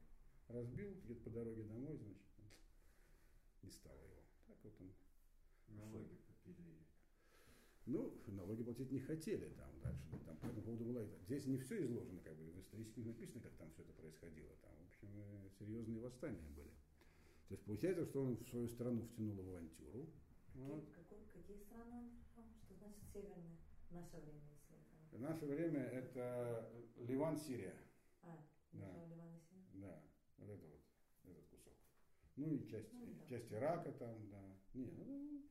[0.48, 2.22] разбил, где-то по дороге домой, значит,
[3.62, 4.22] не стало его.
[4.46, 4.94] Так вот он.
[5.66, 6.23] Налоги попили
[7.86, 10.18] ну, налоги платить не хотели там дальше.
[10.26, 11.18] Там по этому поводу была это.
[11.24, 14.50] Здесь не все изложено, как бы в исторических написано, как там все это происходило.
[14.62, 16.70] Там, в общем, э, серьезные восстания были.
[17.48, 20.08] То есть получается, что он в свою страну втянул авантюру.
[20.54, 20.88] Вот.
[20.94, 22.10] Какой, какие страны
[22.64, 23.58] Что значит северная?
[23.90, 25.18] Наше время, если это.
[25.18, 27.74] Наше время это Ливан, Сирия.
[28.22, 28.38] А,
[28.72, 29.04] Да.
[29.06, 29.68] Ливан и Сирия.
[29.74, 30.02] Да,
[30.38, 30.80] вот это вот,
[31.24, 31.74] этот кусок.
[32.36, 33.26] Ну и часть, Ну, да.
[33.26, 34.56] часть Ирака там, да.
[34.72, 35.42] Не, ну,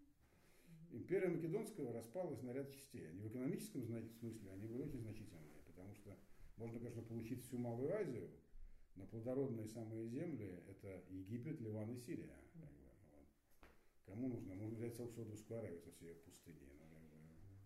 [0.93, 3.09] Империя Македонского распалась на ряд частей.
[3.09, 6.15] Они в экономическом смысле они были очень значительные, потому что
[6.55, 8.29] можно, конечно, получить всю Малую Азию,
[8.95, 12.37] но плодородные самые земли– это Египет, Ливан и Сирия.
[12.53, 13.27] Как бы, вот.
[14.05, 14.53] Кому нужно?
[14.53, 16.69] Можно взять Саудовскую Аравию со всей ее пустыней.
[16.79, 17.57] Ну, как бы,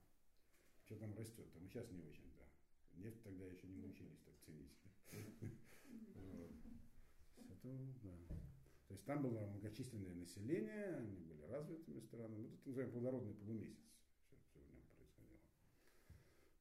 [0.85, 1.51] что там растет?
[1.51, 2.47] Там сейчас не очень, да.
[2.93, 4.71] Нефть тогда еще не научились так ценить.
[7.35, 7.69] Это,
[8.03, 8.36] да.
[8.87, 12.43] То есть там было многочисленное население, они были развитыми странами.
[12.43, 13.75] Мы тут называем плодородный полумесяц.
[14.21, 15.39] Все, все в нем происходило.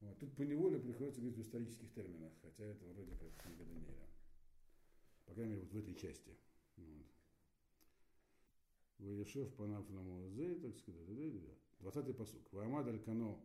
[0.01, 0.19] Вот.
[0.19, 4.07] Тут по неволе приходится говорить в исторических терминах, хотя это вроде как книга Даниэля.
[5.25, 6.37] По крайней мере, вот в этой части.
[6.75, 7.05] Вот.
[8.99, 11.07] Ваешев панафнаму зе, так сказать,
[11.79, 12.51] 20-й посук.
[12.51, 13.41] Ваамад аль кано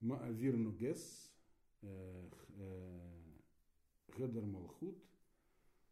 [0.00, 1.32] маавирну гес
[1.82, 3.00] э, э,
[4.16, 4.98] хедер малхут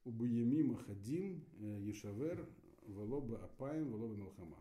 [0.04, 1.44] Убуемима Хадим,
[1.80, 2.46] Ешавер,
[2.86, 4.58] Волоба Апаем, Волоба Малхама.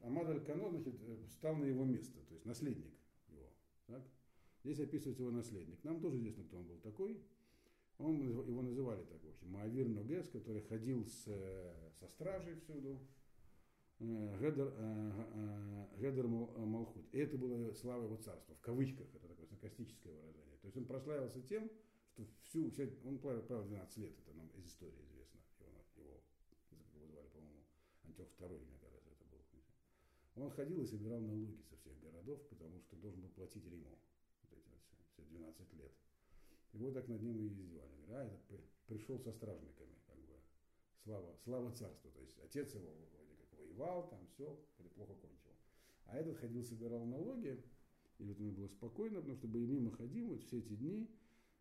[0.00, 0.94] Амад Аль-Кано, значит,
[1.30, 2.92] встал на его место, то есть наследник
[3.28, 3.50] его.
[3.86, 4.02] Так?
[4.62, 5.82] Здесь описывается его наследник.
[5.82, 7.20] Нам тоже известно, кто он был такой.
[7.98, 11.24] Он, его называли так, в общем, Маавир Ногес, который ходил с,
[11.98, 12.98] со стражей всюду.
[14.00, 14.72] Гедер,
[15.98, 17.06] Гедер Малхут.
[17.12, 20.58] И это было слава его царства, в кавычках, это такое саркастическое выражение.
[20.60, 21.70] То есть он прославился тем,
[22.44, 25.40] всю, вся, он правил, правил 12 лет, это нам из истории известно.
[25.58, 26.22] Его, его,
[26.94, 27.64] его звали, по-моему,
[28.04, 29.42] Антиох II, мне кажется, это был.
[30.36, 33.98] Он ходил и собирал налоги со всех городов, потому что должен был платить Риму.
[34.42, 35.92] Вот эти вот все, все 12 лет.
[36.72, 37.92] Его так над ним и издевали.
[38.06, 40.34] Говорят, а, при- пришел со стражниками, как бы,
[41.04, 42.10] слава, слава царству.
[42.10, 44.58] То есть отец его вроде как воевал, там все,
[44.94, 45.50] плохо кончил.
[46.06, 47.62] А этот ходил, собирал налоги,
[48.18, 51.08] и вот ему было спокойно, потому что Боемима Ходим вот все эти дни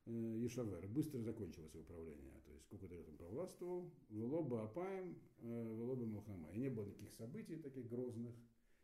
[0.05, 0.85] Э, Ешавер.
[0.87, 6.51] Быстро закончилось его правление, То есть сколько-то он провластвовал, Велоба Апаем, э, Велоба Мухама.
[6.51, 8.35] И не было никаких событий таких грозных,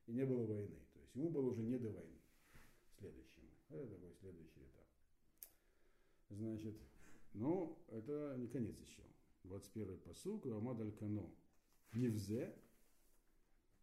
[0.08, 0.80] и не было войны.
[0.94, 2.20] То есть ему было уже не до войны.
[2.98, 3.50] Следующему.
[3.70, 4.86] Это такой следующий этап.
[6.30, 6.76] Значит,
[7.34, 9.04] ну, это не конец еще.
[9.44, 11.30] 21-й посук, Амад Аль-Кано.
[11.94, 12.56] Невзе,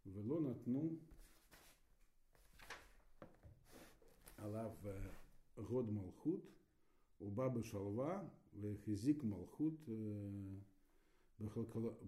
[0.05, 0.99] Вело Натну,
[4.37, 5.11] Алав э,
[5.57, 6.43] Год Малхут–
[7.21, 10.61] у бабы шалва в Хизик малхут э,
[11.39, 12.03] бехалкалот,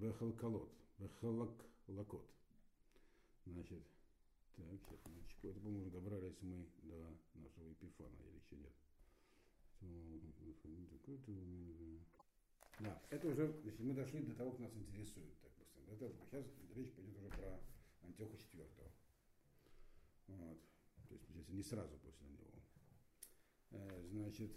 [0.99, 2.31] бехалаклакот.
[3.47, 3.83] Значит,
[4.57, 5.49] так, сейчас, минуточку.
[5.49, 8.73] Это, по-моему, добрались мы до нашего Эпифана, или еще нет.
[12.81, 15.81] Да, это уже, значит, мы дошли до того, как нас интересует, так быстро.
[15.93, 17.61] Это, сейчас речь пойдет уже про
[18.03, 18.69] Антиоха IV.
[20.29, 20.59] Вот.
[21.09, 22.53] То есть, не сразу после него.
[23.71, 24.53] Э, значит,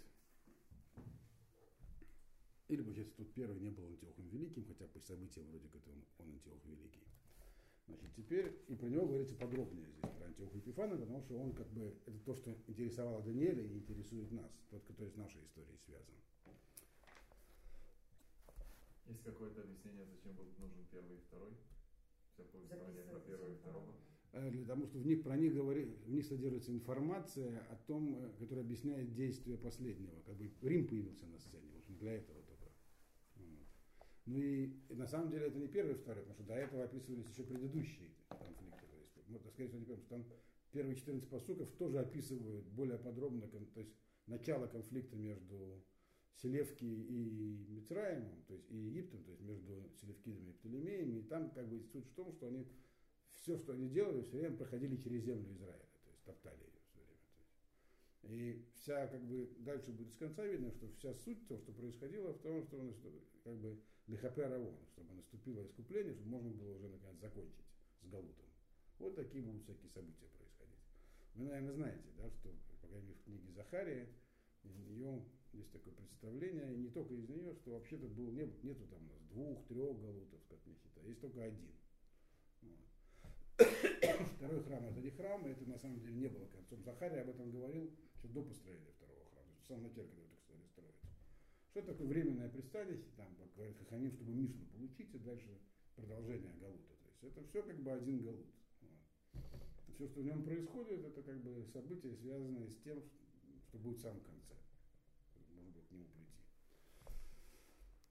[2.72, 6.32] или, получается, тут первый не был Антиохом Великим, хотя по событиям вроде как он, он
[6.32, 7.02] Антиох Великий.
[7.86, 11.68] Значит, теперь и про него говорится подробнее здесь, про Антиоха Епифана, потому что он как
[11.72, 16.14] бы, это то, что интересовало Даниэля и интересует нас, тот, который с нашей историей связан.
[19.08, 21.52] Есть какое-то объяснение, зачем был нужен первый и второй?
[22.32, 23.94] Все повествование про первого и второго.
[24.32, 28.16] Э, Для того, что в них, про них, говори, в них содержится информация о том,
[28.16, 30.18] э, которая объясняет действия последнего.
[30.24, 32.38] Как бы Рим появился на сцене, в общем, для этого.
[32.38, 32.41] Вот.
[34.26, 37.28] Ну и, на самом деле это не первый и второй, потому что до этого описывались
[37.28, 38.86] еще предыдущие конфликты.
[38.86, 40.24] То есть, можно сказать, что потому что там
[40.70, 43.92] первые 14 посуков тоже описывают более подробно, то есть
[44.26, 45.84] начало конфликта между
[46.34, 51.50] Селевки и Мицраемом, то есть и Египтом, то есть между Селевкидами и Птолемеями, и там
[51.50, 52.66] как бы суть в том, что они
[53.32, 57.00] все, что они делали, все время проходили через землю Израиля, то есть топтали ее все
[57.00, 58.34] время.
[58.34, 62.32] И вся, как бы, дальше будет с конца видно, что вся суть того, что происходило,
[62.32, 67.20] в том, что как бы лихапе равон, чтобы наступило искупление, чтобы можно было уже наконец
[67.20, 67.66] закончить
[68.02, 68.46] с Галутом.
[68.98, 70.78] Вот такие будут всякие события происходить.
[71.34, 74.08] Вы, наверное, знаете, да, что, по крайней мере, в книге Захария,
[74.62, 78.86] из нее есть такое представление, и не только из нее, что вообще-то был, не, нету
[78.88, 81.72] там у нас двух, трех галутов, как не считаю, есть только один.
[82.62, 82.78] Вот.
[84.36, 86.82] Второй храм это не храм, и это на самом деле не было концом.
[86.84, 90.41] Захария об этом говорил еще до построения второго храма, в самом начале, когда.
[91.72, 95.58] Что такое временное пристанище, там, как говорят Хаханим, чтобы Мишну получить, и дальше
[95.96, 96.94] продолжение Галута.
[97.02, 98.46] То есть это все как бы один Галут.
[98.82, 98.90] Вот.
[99.94, 103.02] Все, что в нем происходит, это как бы события, связанные с тем,
[103.68, 104.54] что будет в самом конце.
[105.54, 106.34] Можно будет к нему прийти.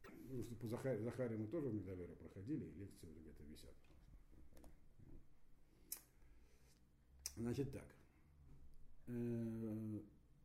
[0.01, 3.75] Потому что по Захаре, Захаре мы тоже в Медалере проходили, и лекции уже где-то висят.
[7.35, 7.95] Значит так.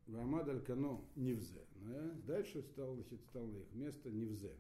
[0.07, 1.65] Вамад Аль-Кано Невзе.
[1.75, 2.11] Да?
[2.27, 4.57] Дальше стал, значит, стал на их место Невзе.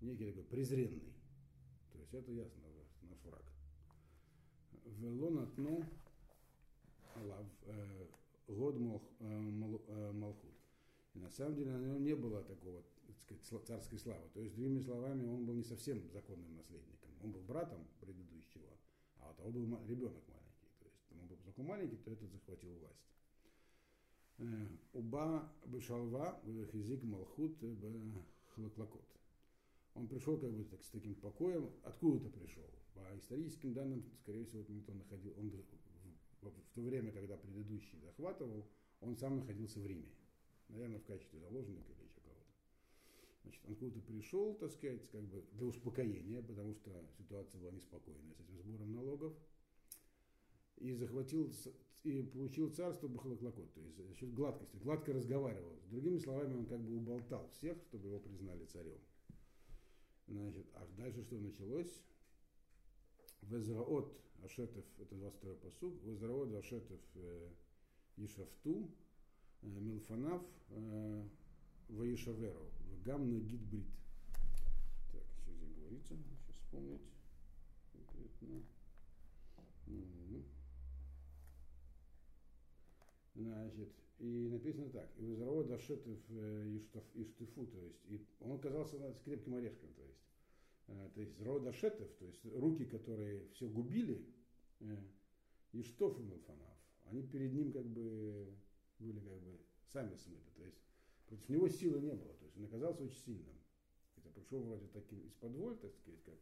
[0.00, 1.14] Некий такой презренный.
[1.92, 2.62] То есть это ясно,
[3.02, 3.44] наш враг.
[4.98, 5.84] Велон отну
[7.14, 8.06] Алав э,
[8.48, 10.54] год э, э, Малхут.
[11.14, 12.82] И на самом деле на нем не было такого
[13.26, 14.28] так сказать, царской славы.
[14.32, 17.10] То есть, другими словами, он был не совсем законным наследником.
[17.22, 18.68] Он был братом предыдущего,
[19.18, 20.68] а у того был ребенок маленький.
[20.78, 23.00] То есть, он был такой маленький, то этот захватил власть.
[24.38, 26.40] Э, Уба Бешалва,
[26.72, 27.56] Хизик Малхут,
[28.54, 29.06] Хлаклакот.
[29.94, 31.70] Он пришел как бы так, с таким покоем.
[31.84, 32.64] Откуда-то пришел?
[32.94, 35.54] По историческим данным, скорее всего, это он находил, он в,
[36.42, 38.66] в- в то время, когда предыдущий захватывал,
[39.00, 40.08] он сам находился в Риме.
[40.68, 42.52] Наверное, в качестве заложника или еще кого-то.
[43.42, 48.34] Значит, он откуда-то пришел, так сказать, как бы для успокоения, потому что ситуация была неспокойная
[48.34, 49.32] с этим сбором налогов.
[50.78, 51.50] И захватил
[52.04, 55.72] и получил царство Бахалаклакот, то есть за счет гладкости, гладко разговаривал.
[55.90, 58.98] Другими словами, он как бы уболтал всех, чтобы его признали царем.
[60.26, 62.02] Значит, а дальше что началось?
[63.42, 67.50] Везраот Ашетов, это 22 посуг, Везраот Ашетов э,
[68.16, 68.90] Ишафту,
[69.62, 71.28] э, Милфанав, э,
[71.88, 72.70] Ваишаверу,
[73.04, 73.86] Гам Нагид Брит.
[75.12, 76.14] Так, что здесь говорится?
[76.16, 77.02] Сейчас вспомнить
[77.92, 78.62] конкретно.
[83.34, 86.18] Значит, и написано так, и Израиль Дашетов
[87.14, 90.20] Иштефу, то есть, и он оказался крепким орешком, то есть,
[90.86, 94.24] э, то есть Израиль Дашетов, то есть руки, которые все губили,
[94.80, 94.96] э,
[95.72, 98.54] и Милфанав, они перед ним как бы
[99.00, 99.60] были как бы
[99.92, 100.78] сами смыты, то есть
[101.26, 103.58] против него силы не было, то есть он оказался очень сильным.
[104.16, 106.38] Это пришел вроде таким из-под воль, так сказать, как,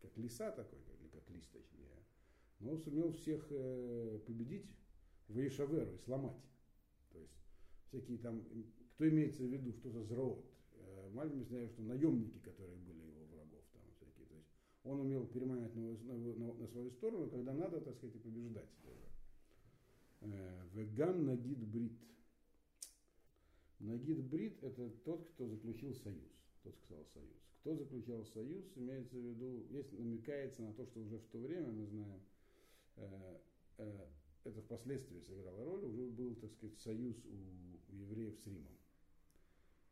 [0.00, 2.04] как лиса такой, или как лист точнее,
[2.60, 4.70] но он сумел всех э, победить
[5.28, 6.36] в Ишаверу и сломать.
[7.12, 7.32] То есть
[7.88, 8.42] всякие там,
[8.94, 10.44] кто имеется в виду, что за зроот.
[10.74, 14.26] Э, Мальбим знает, что наемники, которые были его врагов, там всякие.
[14.26, 14.48] То есть
[14.84, 18.70] он умел переманивать на, на, на, на свою сторону, когда надо, так сказать, и побеждать
[18.82, 19.06] тоже.
[20.22, 21.98] Э, Веган Нагид Брит.
[23.78, 26.32] Нагид Брит это тот, кто заключил союз.
[26.62, 27.36] Тот сказал союз.
[27.60, 31.70] Кто заключал союз, имеется в виду, есть намекается на то, что уже в то время,
[31.70, 32.20] мы знаем,
[32.96, 33.38] э,
[34.46, 38.76] это впоследствии сыграло роль, уже был, так сказать, союз у, евреев с Римом.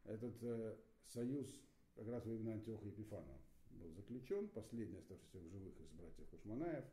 [0.04, 1.60] Этот э, союз
[1.94, 3.38] как раз во времена Антиоха Епифана
[3.70, 6.84] был заключен, последний оставшийся в живых из братьев Хушманаев,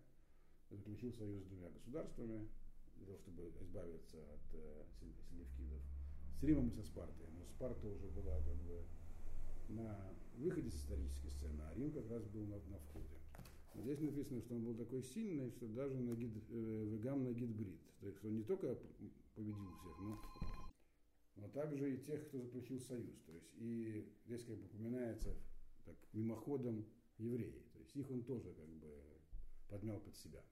[0.69, 2.49] заключил союз с двумя государствами,
[2.95, 4.85] для того, чтобы избавиться от э,
[5.29, 5.81] селевкидов,
[6.39, 7.27] с Римом и со Спартой.
[7.31, 8.83] Но Спарта уже была как бы
[9.69, 13.20] на выходе с исторической сцены, а Рим как раз был на, на входе.
[13.73, 17.79] Здесь написано, что он был такой сильный, что даже на гид, э, Вегам на гидбрид.
[17.99, 18.77] То есть он не только
[19.35, 20.21] победил всех, но,
[21.37, 23.21] но также и тех, кто заключил союз.
[23.25, 25.35] То есть и здесь как бы упоминается
[25.85, 26.85] так, мимоходом
[27.17, 27.63] евреи.
[27.73, 28.91] То есть их он тоже как бы
[29.69, 30.43] подмял под себя.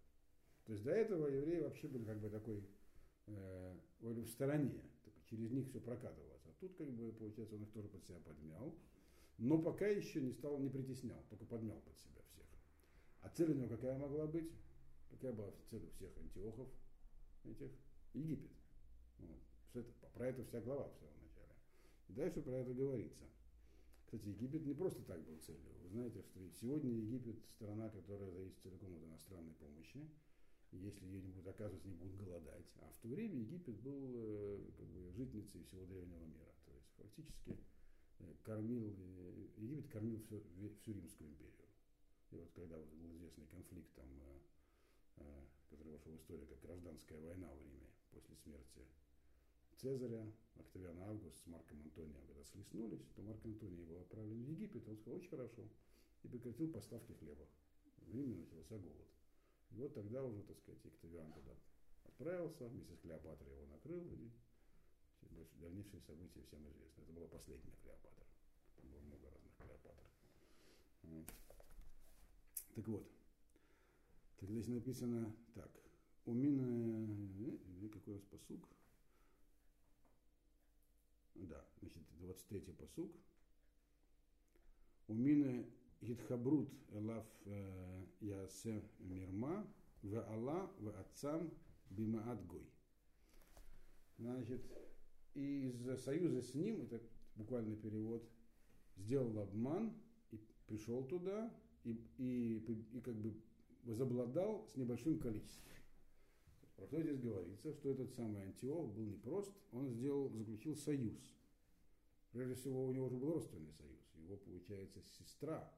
[0.65, 2.63] То есть до этого евреи вообще были как бы такой
[3.27, 6.45] э, в стороне, только через них все прокатывалось.
[6.45, 8.73] А тут как бы, получается, он их тоже под себя подмял,
[9.37, 12.21] но пока еще не стал, не притеснял, только подмял под себя.
[13.21, 14.51] А цель у него какая могла быть?
[15.09, 16.67] Какая была цель у всех антиохов
[17.43, 17.71] этих?
[18.13, 18.51] Египет.
[19.19, 19.39] Вот.
[19.73, 21.53] Это, про это вся глава в самом начале.
[22.07, 23.23] И дальше про это говорится.
[24.05, 25.71] Кстати, Египет не просто так был целью.
[25.83, 30.09] Вы знаете, что сегодня Египет страна, которая зависит целиком от иностранной помощи.
[30.71, 32.65] Если ее не будут оказывать, не будут голодать.
[32.81, 36.53] А в то время Египет был э, как бы, житницей всего древнего мира.
[36.65, 37.59] То есть фактически
[38.19, 40.41] э, кормил, э, Египет кормил всю,
[40.81, 41.68] всю Римскую империю.
[42.31, 44.39] И вот когда вот был известный конфликт, там, э,
[45.17, 48.85] э, который вошел в историю как гражданская война в Риме после смерти
[49.77, 54.87] Цезаря, Октавиана Август с Марком Антонием, когда слеснулись, то Марк Антоний был отправлен в Египет,
[54.87, 55.63] он сказал, очень хорошо,
[56.23, 57.47] и прекратил поставки хлеба.
[57.97, 59.07] В Риме начался голод.
[59.71, 61.55] И вот тогда уже, так сказать, Октавиан туда
[62.03, 64.29] отправился, вместе с Клеопатрой его накрыл, и
[65.59, 67.01] дальнейшие события всем известны.
[67.03, 68.25] Это была последняя Клеопатра.
[68.77, 70.03] Там было много разных Клеопатр.
[72.79, 73.11] Так вот,
[74.37, 75.69] так здесь написано так.
[76.23, 78.69] У меня, э, какой у нас посук?
[81.35, 83.11] Да, значит, 23-й посук.
[85.09, 85.65] У меня
[85.99, 89.67] Гитхабрут элав э, ясе мирма
[90.01, 91.51] в Алла в отцам
[91.89, 92.65] бимаат гой.
[94.19, 94.61] Значит,
[95.33, 97.01] из союза с ним, это
[97.35, 98.25] буквальный перевод,
[98.95, 99.93] сделал обман
[100.31, 102.57] и пришел туда, и, и,
[102.93, 103.33] и как бы
[103.83, 105.73] возобладал с небольшим количеством.
[106.75, 111.19] Про что здесь говорится, что этот самый Антиох был непрост, он сделал, заключил союз.
[112.31, 113.99] Прежде всего, у него уже был родственный союз.
[114.15, 115.73] Его, получается, сестра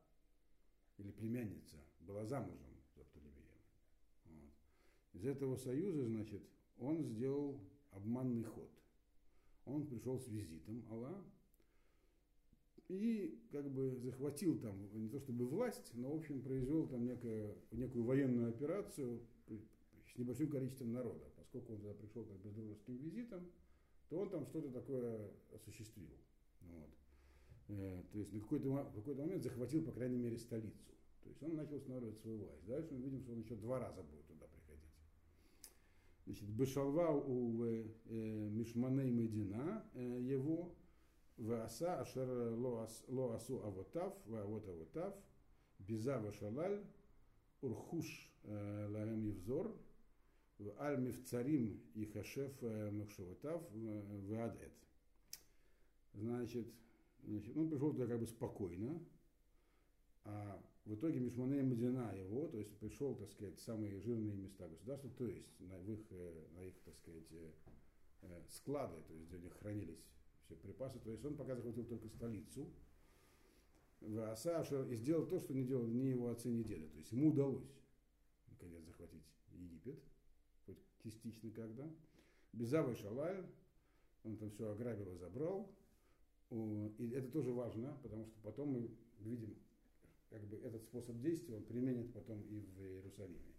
[0.97, 3.61] или племянница была замужем за Птолемеем.
[4.25, 4.51] Вот.
[5.13, 6.43] Из этого союза, значит,
[6.77, 7.59] он сделал
[7.91, 8.69] обманный ход.
[9.65, 11.23] Он пришел с визитом Аллах,
[12.87, 17.55] и как бы захватил там, не то чтобы власть, но в общем произвел там некое,
[17.71, 21.25] некую военную операцию с небольшим количеством народа.
[21.37, 23.49] Поскольку он туда пришел как бы с дружеским визитом,
[24.09, 26.09] то он там что-то такое осуществил.
[26.61, 26.89] Вот.
[27.69, 30.91] Э, то есть на какой-то, какой момент захватил, по крайней мере, столицу.
[31.23, 32.65] То есть он начал устанавливать свою власть.
[32.65, 34.91] Дальше мы видим, что он еще два раза будет туда приходить.
[36.25, 40.75] Значит, Бешалва у э, Мишманей Медина э, его
[41.41, 45.15] Вааса ашер ло асу авотав, ваавот авотав,
[45.79, 46.85] биза вашалаль,
[47.61, 49.75] урхуш лаем евзор,
[50.77, 53.63] аль мифцарим и хашев махшевотав,
[54.29, 54.71] ваадет.
[56.13, 56.67] Значит,
[57.23, 59.03] значит, он пришел туда как бы спокойно,
[60.25, 65.09] а в итоге Мишманея Мадина его, то есть пришел, так сказать, самые жирные места государства,
[65.17, 66.11] то есть на их,
[66.55, 67.23] на их так сказать,
[68.49, 70.05] склады, то есть где у них хранились
[70.51, 70.99] все припасы.
[70.99, 72.67] То есть он пока захватил только столицу.
[74.35, 76.87] Саша и сделал то, что не делал ни его отцы, ни деда.
[76.87, 77.69] То есть ему удалось,
[78.49, 79.99] наконец, захватить Египет,
[80.65, 81.87] хоть частично когда.
[82.51, 83.45] Безавый Шалаль,
[84.23, 85.71] он там все ограбил и забрал.
[86.49, 89.55] И это тоже важно, потому что потом мы видим,
[90.29, 93.53] как бы этот способ действия он применит потом и в Иерусалиме.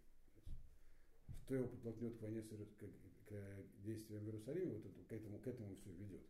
[1.45, 2.49] Что его подтолкнет к войне, к,
[3.27, 3.35] к
[3.85, 6.23] действиям в Иерусалиме, вот это, к этому, к этому все ведет.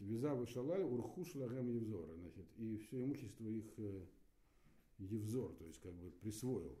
[0.00, 4.06] Виза вышалаль урхуш лагем евзора, значит, и все имущество их э,
[4.98, 6.76] евзор, то есть как бы присвоил.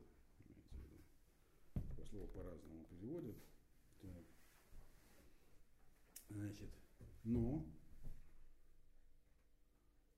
[0.72, 1.96] имеется.
[1.96, 3.36] По слову по-разному переводят.
[6.28, 6.70] Значит,
[7.22, 7.64] но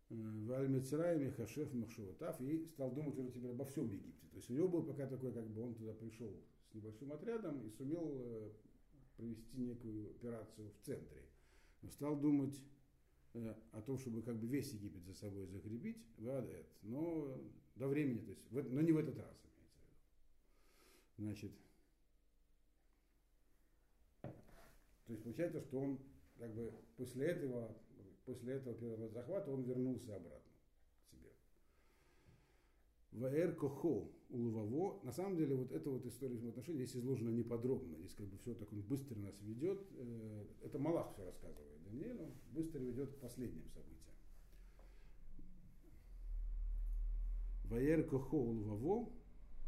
[0.08, 4.26] в Аль-Мицраиме Хашеф Махшеватав и стал думать уже теперь обо всем Египте.
[4.28, 6.32] То есть у него был пока такой, как бы он туда пришел
[6.70, 8.50] с небольшим отрядом и сумел э,
[9.16, 11.22] провести некую операцию в центре.
[11.82, 12.75] Но стал думать э,
[13.72, 17.36] о том, чтобы как бы весь Египет за собой закрепить, Вадет, но
[17.76, 19.36] до времени, то есть, но не в этот раз,
[21.18, 21.52] имеется в виду.
[21.52, 21.52] Значит,
[25.06, 25.98] то есть получается, что он
[26.38, 27.76] как бы после этого,
[28.24, 30.50] после этого первого захвата он вернулся обратно
[31.00, 31.30] к себе.
[33.12, 35.00] Ваэр Кохо Улваво.
[35.04, 37.96] На самом деле вот эта вот история взаимоотношений здесь изложена неподробно.
[37.98, 39.80] Здесь как бы все так он быстро нас ведет.
[39.92, 42.32] Э, Это Малах все рассказывает Даниэлю.
[42.52, 44.14] Быстро ведет к последним событиям.
[47.64, 49.08] Ваэр Кохо Улваво.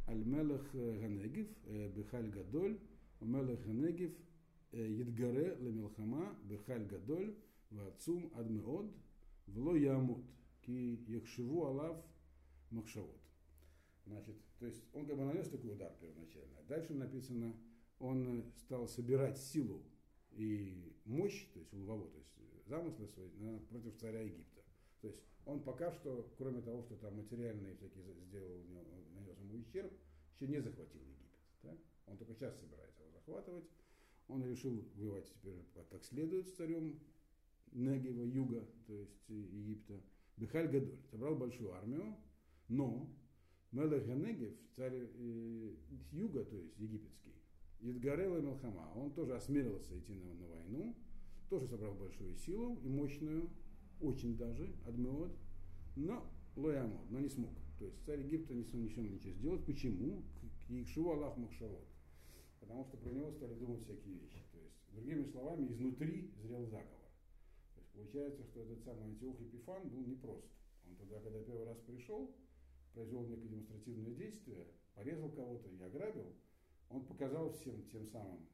[0.09, 1.49] Аль-Мелах Ганегив,
[1.95, 2.81] Бехаль Гадоль,
[3.21, 4.13] Мелах Ганегив,
[4.73, 7.35] Едгаре Лемилхама, Бехаль Гадоль,
[7.71, 8.91] Вацум Адмеод,
[9.49, 10.25] Вло Ямут,
[10.63, 12.03] Ки Яхшиву Алав
[12.71, 13.21] Махшавот.
[14.09, 16.63] Значит, то есть он как бы нанес такой удар первоначально.
[16.67, 17.55] Дальше написано,
[17.99, 19.83] он стал собирать силу
[20.33, 23.29] и мощь, то есть улвово, то есть замыслы свои
[23.69, 24.63] против царя Египта.
[25.01, 28.65] То есть он пока что, кроме того, что там материальные всякие сделал,
[29.15, 29.93] нанес ему ущерб,
[30.35, 31.41] еще не захватил Египет.
[31.63, 31.79] так?
[32.07, 33.65] Он только сейчас собирается его захватывать.
[34.29, 37.01] Он решил воевать теперь как следует с царем
[37.73, 40.01] Негева, юга, то есть э, Египта.
[40.37, 42.17] Бехаль Гадоль собрал большую армию,
[42.69, 43.11] но
[43.73, 44.05] Мелех
[44.75, 45.75] царь э,
[46.13, 47.35] юга, то есть египетский,
[47.81, 50.97] Идгарел и Мелхама, он тоже осмелился идти на, на войну,
[51.49, 53.51] тоже собрал большую силу и мощную,
[54.01, 55.33] очень даже, Адмеод,
[55.97, 57.51] но Лоямод, но не смог.
[57.79, 59.65] То есть царь Египта не смог ничего, ничего сделать.
[59.65, 60.25] Почему?
[60.69, 61.87] Икшиву Аллах Махшавод.
[62.61, 64.43] Потому что про него стали думать всякие вещи.
[64.53, 67.09] То есть, другими словами, изнутри зрел заговор.
[67.75, 70.47] То есть получается, что этот самый Антиох Епифан был непрост.
[70.87, 72.35] Он туда, когда первый раз пришел,
[72.93, 76.35] произвел некое демонстративное действие, порезал кого-то и ограбил,
[76.91, 78.47] он показал всем тем самым,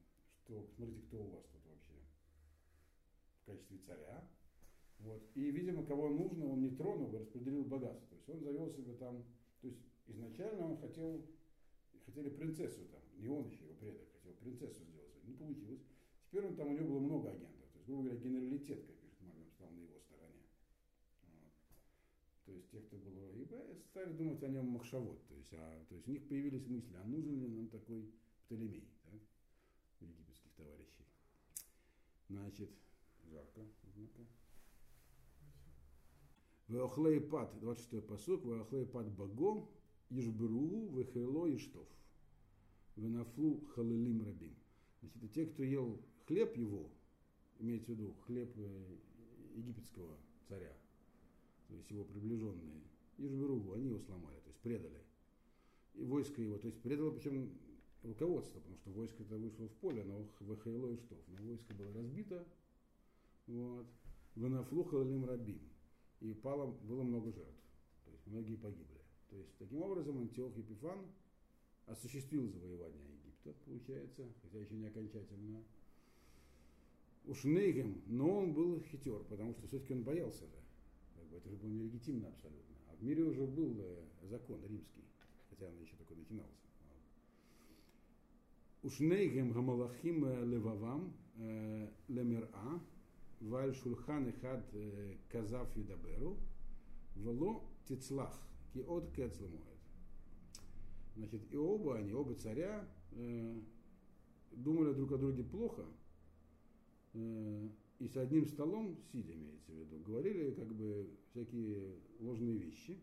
[0.43, 1.93] что смотрите, кто у вас тут вообще
[3.41, 4.29] в качестве царя.
[4.99, 5.23] Вот.
[5.35, 8.07] И, видимо, кого нужно, он не тронул и распределил богатство.
[8.09, 9.23] То есть он завел себе там,
[9.61, 11.25] то есть изначально он хотел,
[12.05, 15.23] хотели принцессу там, не он еще, его предок, хотел принцессу сделать.
[15.23, 15.81] Не получилось.
[16.27, 17.69] Теперь он там, у него было много агентов.
[17.71, 20.43] То есть, грубо говоря, генералитет, как пишет Мальбим, стал на его стороне.
[21.23, 21.51] Вот.
[22.45, 23.17] То есть те, кто был
[23.83, 25.27] стали думать о нем Махшавод.
[25.27, 28.09] То есть, а, то есть у них появились мысли, а нужен ли нам такой
[28.45, 29.21] Птолемей, так,
[30.01, 31.05] у египетских товарищей.
[32.29, 32.69] Значит,
[33.23, 34.25] жарко, однако.
[36.67, 39.67] Веохлей пад, 26 посук, Веохлей пад баго,
[40.09, 41.87] Ишберугу, Вехело Иштов.
[42.95, 44.55] Венафлу халилим рабим.
[45.01, 46.89] Значит, и те, кто ел хлеб его,
[47.59, 48.97] имеется в виду хлеб э,
[49.55, 50.17] египетского
[50.47, 50.73] царя,
[51.67, 52.83] то есть его приближенные,
[53.17, 55.01] Ишберугу, они его сломали, то есть предали.
[55.93, 57.51] И войско его, то есть предало, причем
[58.03, 61.19] руководство, потому что войско это вышло в поле, но Вехело Иштов.
[61.27, 62.45] Но войско было разбито,
[63.47, 63.87] вот.
[64.35, 65.61] Венафлу халилим рабим
[66.19, 67.63] и пало, было много жертв.
[68.03, 69.01] То есть многие погибли.
[69.29, 70.99] То есть таким образом Антиох Епифан
[71.85, 75.63] осуществил завоевание Египта, получается, хотя еще не окончательно.
[77.25, 80.57] Уж но он был хитер, потому что все-таки он боялся же.
[81.15, 82.74] Как бы это же было нелегитимно абсолютно
[83.05, 85.03] мире уже был э, закон римский,
[85.49, 86.51] хотя он еще такой начинался.
[88.81, 92.81] Ушнейгем гамалахим э, левавам э, лемера,
[93.41, 94.65] валь шулхан хад
[95.29, 96.37] казав юдаберу,
[97.15, 98.35] вело тицлах
[98.73, 99.61] ки от кецлемоет.
[101.15, 102.85] Значит, и оба они, оба царя,
[104.51, 105.85] думали друг о друге плохо,
[107.99, 112.99] и с одним столом, сидя, имеется в виду, говорили как бы всякие ложные вещи,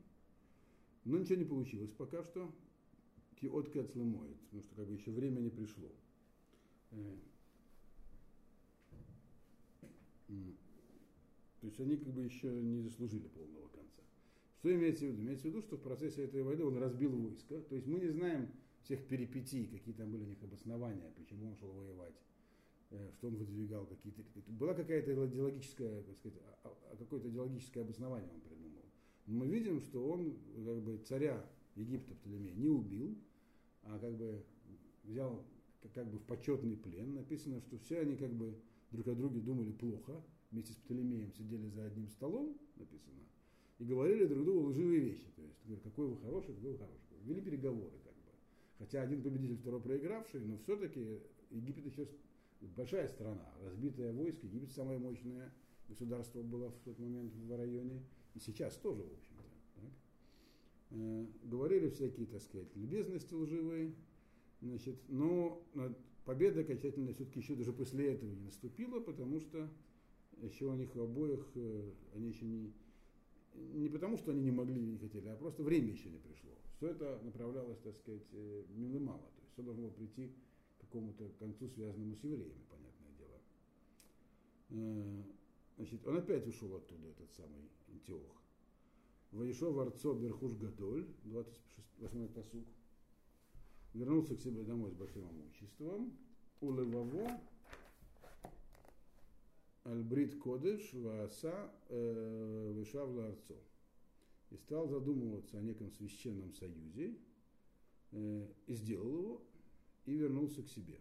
[1.04, 2.52] но ничего не получилось пока что,
[3.36, 5.90] ки от кец лемоет, потому что как бы еще время не пришло.
[6.92, 7.16] Э.
[11.60, 14.02] То есть они как бы еще не заслужили полного конца.
[14.58, 15.22] Что имеется в виду?
[15.22, 17.60] Имеется в виду, что в процессе этой войны он разбил войско.
[17.62, 18.48] То есть мы не знаем
[18.82, 22.14] всех перипетий, какие там были у них обоснования, почему он шел воевать.
[22.92, 24.22] Э, что он выдвигал какие-то...
[24.52, 28.84] Была какая-то идеологическая, как сказать, а- а- какое-то идеологическое обоснование он придумал.
[29.26, 33.16] Но мы видим, что он как бы царя Египта Птолемея не убил,
[33.82, 34.44] а как бы
[35.04, 35.44] взял
[35.94, 37.14] как- бы в почетный плен.
[37.14, 38.54] Написано, что все они как бы
[38.90, 43.20] друг о друге думали плохо, вместе с Птолемеем сидели за одним столом, написано,
[43.78, 45.26] и говорили друг другу лживые вещи.
[45.34, 47.16] То есть, какой вы хороший, какой вы хороший.
[47.24, 48.30] Вели переговоры как бы.
[48.78, 51.20] Хотя один победитель, второй проигравший, но все-таки
[51.50, 52.06] Египет еще
[52.76, 54.46] большая страна, разбитое войско.
[54.46, 55.52] Египет самое мощное
[55.88, 58.02] государство было в тот момент в районе,
[58.34, 59.42] и сейчас тоже, в общем-то.
[59.74, 59.92] так.
[60.90, 63.94] Э, Говорили всякие, так сказать, любезности лживые,
[64.60, 65.92] значит, но э,
[66.24, 69.68] победа окончательно все-таки еще даже после этого не наступила, потому что
[70.40, 72.72] еще у них обоих, э, они еще не,
[73.54, 76.50] не потому, что они не могли и не хотели, а просто время еще не пришло.
[76.76, 78.64] Все это направлялось, так сказать, э,
[78.98, 79.20] мало.
[79.20, 80.32] То есть все должно было прийти
[80.92, 83.40] какому-то концу, связанному с евреями, понятное дело.
[84.70, 85.22] Э,
[85.78, 88.42] Значит, он опять ушел оттуда, этот самый Антиох.
[89.30, 92.66] Воешов Арцо Берхуш Гадоль, 28-й посуг.
[93.94, 96.16] Вернулся к себе домой с большим имуществом.
[96.60, 97.40] У Леваво
[99.84, 103.56] Альбрит Кодыш Вааса э, Вишавла Арцо.
[104.50, 107.16] И стал задумываться о неком священном союзе,
[108.12, 109.42] э, и сделал его,
[110.06, 111.00] и вернулся к себе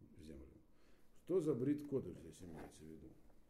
[0.00, 0.46] в землю.
[1.24, 3.08] Что за Брит Кодыш здесь имеется в виду?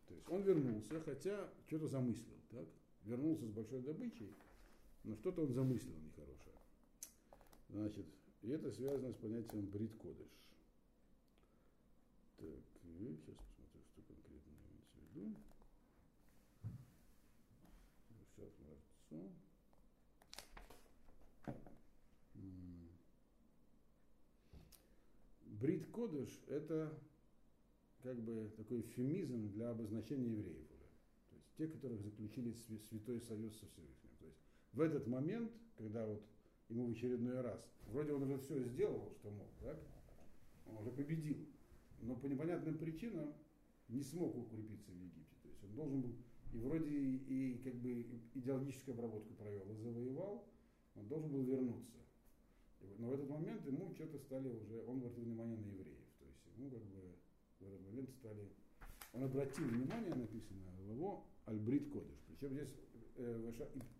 [0.08, 2.66] То есть он вернулся, хотя что-то замыслил, так?
[3.04, 4.34] Вернулся с большой добычей,
[5.04, 6.54] но что-то он замыслил нехорошее.
[7.68, 8.06] Значит,
[8.42, 10.28] и это связано с понятием Брит Кодыш.
[12.36, 12.48] Так,
[12.82, 15.36] сейчас посмотрю, что конкретно имеется в виду.
[18.34, 19.32] Сейчас
[25.62, 26.92] Брит Кодыш– это
[28.02, 30.88] как бы такой эвфемизм для обозначения евреев уже.
[31.30, 32.52] То есть те, которых заключили
[32.90, 34.10] святой союз со Всевышним.
[34.18, 34.38] То есть
[34.72, 36.20] в этот момент, когда вот
[36.68, 39.80] ему в очередной раз, вроде он уже все сделал, что мог, так?
[40.66, 41.36] Он уже победил,
[42.00, 43.32] но по непонятным причинам
[43.86, 45.36] не смог укрепиться в Египте.
[45.44, 46.14] То есть он должен был,
[46.54, 48.04] и вроде и как бы
[48.34, 50.44] идеологическую обработку провел, и завоевал,
[50.96, 51.98] он должен был вернуться.
[52.82, 56.06] И вот- Но в этот момент ему что-то стали уже, он обратил внимание на евреев.
[56.18, 57.14] То есть ему как бы
[57.60, 58.48] в этот момент стали,
[59.12, 62.18] он обратил внимание, написано, в его Альбрит Кодыш.
[62.28, 62.74] Причем здесь,
[63.16, 63.52] э,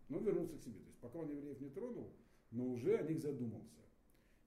[0.08, 0.80] но вернулся к себе.
[0.80, 2.12] То есть пока он евреев не тронул,
[2.50, 3.80] но уже о них задумался.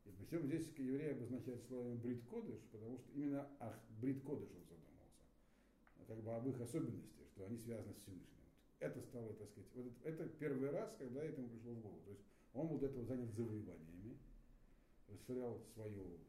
[0.05, 4.63] И причем здесь евреи обозначают словом Брит Кодыш, потому что именно ах, Брит Кодыш он
[4.63, 5.23] задумался.
[6.07, 8.45] Как бы об их особенности, что они связаны с Всевышним.
[8.79, 12.01] Это стало, так сказать, вот это, это первый раз, когда это ему пришло в голову.
[12.05, 12.21] То есть
[12.55, 14.17] он был до этого занят завоеваниями,
[15.07, 16.19] расширял свою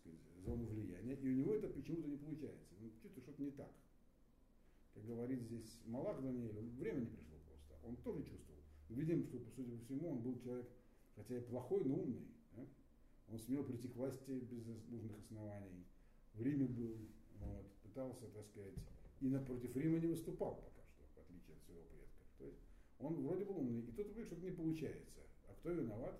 [0.00, 2.74] сказать, зону влияния, и у него это почему-то не получается.
[2.80, 3.72] Ну, что-то что-то не так.
[4.94, 7.86] Как говорит здесь Малах Даниэль, время не пришло просто.
[7.86, 8.60] Он тоже чувствовал.
[8.88, 10.68] Мы видим, что, судя по всему, он был человек,
[11.14, 12.26] хотя и плохой, но умный.
[12.56, 12.66] да?
[13.28, 15.86] Он смел прийти к власти без нужных оснований.
[16.34, 16.96] В Риме был,
[17.38, 18.74] вот, пытался, так сказать,
[19.20, 22.24] и напротив Рима не выступал пока что, в отличие от своего предка.
[22.38, 22.58] То есть
[22.98, 25.20] он вроде был умный, и тут вроде что-то не получается.
[25.60, 26.18] Кто виноват?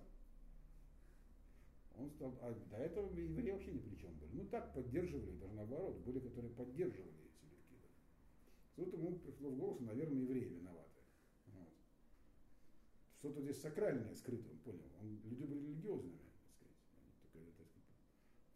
[1.97, 4.31] Он стал, а до этого евреи вообще ни при чем были.
[4.33, 7.89] Ну так поддерживали, даже наоборот, были, которые поддерживали селевкидов.
[8.75, 11.01] Тут ему пришло в голову, что, наверное, евреи виноваты.
[11.47, 11.69] Вот.
[13.19, 14.89] Что-то здесь сакральное скрыто, он понял.
[15.01, 16.77] Он, люди были религиозными, так сказать.
[16.93, 17.97] Они только, так сказать,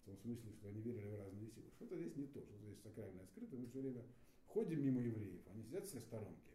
[0.01, 1.71] в том смысле, что они верили в разные силы.
[1.75, 3.55] Что-то здесь не то, что здесь сакральное скрыто.
[3.57, 4.03] Мы все время
[4.47, 6.53] ходим мимо евреев, они сидят со сторонки.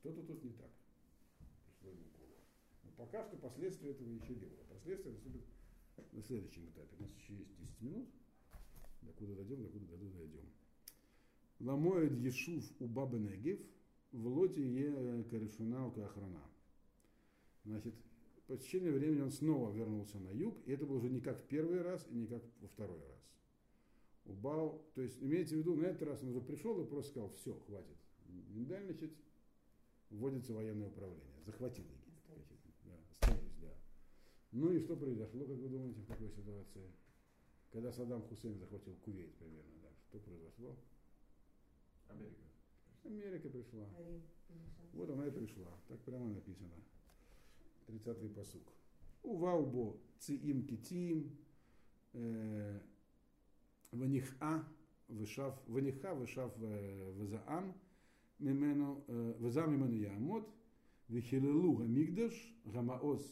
[0.00, 0.70] Что-то тут не так.
[1.66, 2.40] Пришло ему в голову.
[2.84, 4.64] Но пока что последствия этого еще не было.
[4.68, 5.42] Последствия наступят
[6.12, 6.96] на следующем этапе.
[6.98, 8.08] У нас еще есть 10 минут.
[9.02, 10.44] Докуда дойдем, докуда дойдем, дойдем.
[11.60, 13.60] Ламоид Ешув у Бабы Негев,
[14.12, 16.42] в лоте е корешуна у охрана.
[17.64, 17.94] Значит,
[18.46, 21.46] по течению времени он снова вернулся на юг, и это было уже не как в
[21.46, 23.26] первый раз и не как во второй раз.
[24.24, 27.30] Убал, то есть имеется в виду, на этот раз он уже пришел и просто сказал,
[27.30, 27.96] все, хватит.
[28.28, 29.12] Миндальничать,
[30.10, 31.24] вводится военное управление.
[31.44, 32.14] Захватил Египет.
[32.84, 33.74] Да, остались, да.
[34.52, 36.90] Ну и что произошло, как вы думаете, в такой ситуации?
[37.70, 40.76] Когда Саддам Хусейн захватил Кувейт примерно, да, что произошло?
[42.08, 42.42] Америка.
[43.04, 43.88] Америка пришла.
[43.98, 44.22] Рим.
[44.92, 45.72] Вот она и пришла.
[45.88, 46.72] Так прямо написано.
[47.88, 48.72] 30-й посук.
[49.22, 51.36] Уваубо циим китим
[52.12, 52.80] э,
[53.92, 54.64] ваниха
[55.08, 57.74] вышав ваниха вышав э, вазаам
[58.38, 60.48] мимену э, вазам мимену яамот
[61.08, 62.34] вихилелу гамигдаш
[62.64, 63.22] гамаос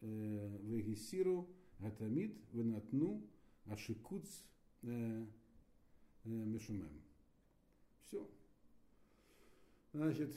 [0.00, 3.22] вегисиру гатамид венатну
[3.66, 4.42] ашикуц
[6.24, 7.02] Мишумем.
[8.04, 8.28] Все.
[9.92, 10.36] Значит,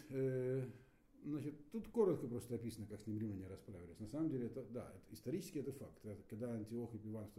[1.24, 4.00] значит, тут коротко просто описано, как с ним римляне расправились.
[4.00, 6.06] На самом деле, это, да, это, исторически это факт.
[6.06, 7.32] Это, когда Антиох Иван в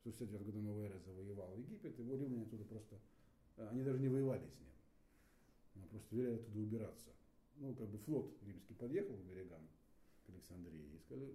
[0.00, 2.98] 169 году новой эры завоевал Египет, его римляне оттуда просто,
[3.56, 4.70] э, они даже не воевали с ним.
[5.74, 7.10] Они просто велели оттуда убираться.
[7.56, 9.62] Ну, как бы флот римский подъехал к берегам
[10.26, 11.34] к Александрии и сказали,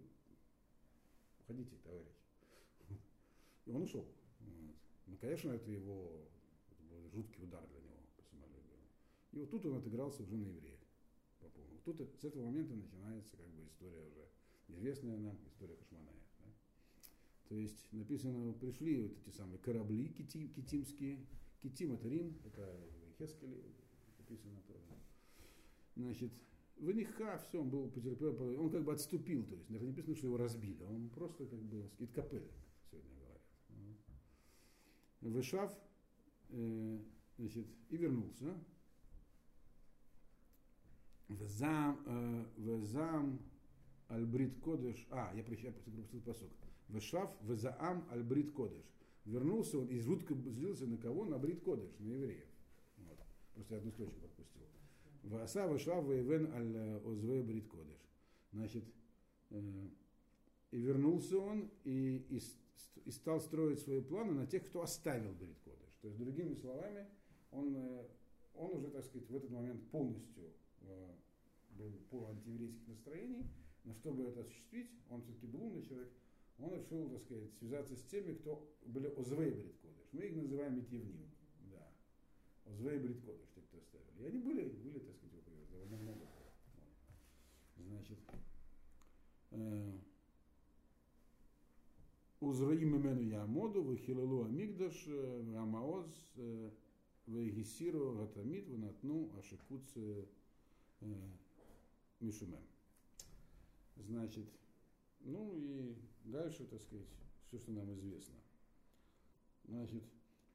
[1.42, 2.12] уходите, товарищ.
[3.66, 4.06] И он ушел.
[4.40, 4.76] Вот.
[5.08, 6.28] Ну, конечно, это его
[6.72, 8.80] это был жуткий удар для него по самолюбию.
[9.32, 10.80] И вот тут он отыгрался уже на евреев.
[11.40, 11.80] По полному.
[11.84, 14.28] Тут с этого момента начинается как бы история уже
[14.68, 16.14] известная нам, история Хашманая.
[16.40, 16.46] Да?
[17.50, 21.26] То есть написано, пришли вот эти самые корабли кити, китимские.
[21.62, 22.90] Китим это Рим, это
[23.20, 23.64] Хескели,
[24.18, 24.80] написано тоже.
[25.96, 26.32] Значит,
[26.82, 30.28] в Ниха все, он был потерпел, он как бы отступил, то есть не написано, что
[30.28, 32.50] его разбили, он просто как бы скидкапель,
[32.90, 33.42] сегодня говорят.
[35.22, 35.80] Вышав,
[36.50, 37.00] э,
[37.38, 38.58] значит, и вернулся.
[41.30, 43.40] Везам, э, везам
[44.08, 46.50] альбрит кодыш, а, я прощаю, пропустил посок.
[46.88, 48.84] Вышав, везаам альбрит кодыш.
[49.26, 51.26] Вернулся он и жутко злился на кого?
[51.26, 52.50] На брит кодыш, на евреев.
[52.98, 53.20] Вот.
[53.54, 54.61] Просто я одну строчку пропустил.
[55.24, 57.72] Васа вышла воевен аль озве брит.
[58.52, 58.84] Значит,
[59.50, 59.88] э,
[60.72, 62.42] и вернулся он и, и,
[63.06, 65.96] и стал строить свои планы на тех, кто оставил брит кодыш.
[66.02, 67.08] То есть, другими словами,
[67.52, 68.08] он, э,
[68.56, 70.52] он уже, так сказать, в этот момент полностью
[70.82, 71.16] э,
[71.72, 73.46] был по антиеврейских настроений,
[73.84, 76.12] но чтобы это осуществить, он все-таки был умный человек,
[76.58, 80.08] он решил, так сказать, связаться с теми, кто были озвей брит кодыш.
[80.12, 81.32] Мы их называем метьевним.
[82.72, 82.76] Да.
[82.76, 84.24] Озвей брит кодыш, те, кто оставили.
[84.24, 86.28] И они были, были, так сказать, довольно много.
[87.78, 88.20] Значит,
[92.40, 96.08] Узраим имену Ямоду, Вахилалу Амигдаш, Амаоз,
[97.28, 99.96] Вегисиру Гатамид, Ванатну, Ашикуц
[102.20, 102.64] Мишумем.
[103.98, 104.48] Значит,
[105.20, 107.06] ну и дальше, так сказать,
[107.48, 108.36] все, что нам известно.
[109.66, 110.04] Значит,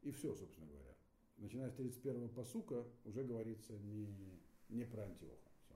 [0.02, 0.95] и все, собственно говоря.
[1.38, 5.50] Начиная с 31-го посука уже говорится не, не про Антиоха.
[5.64, 5.74] Все.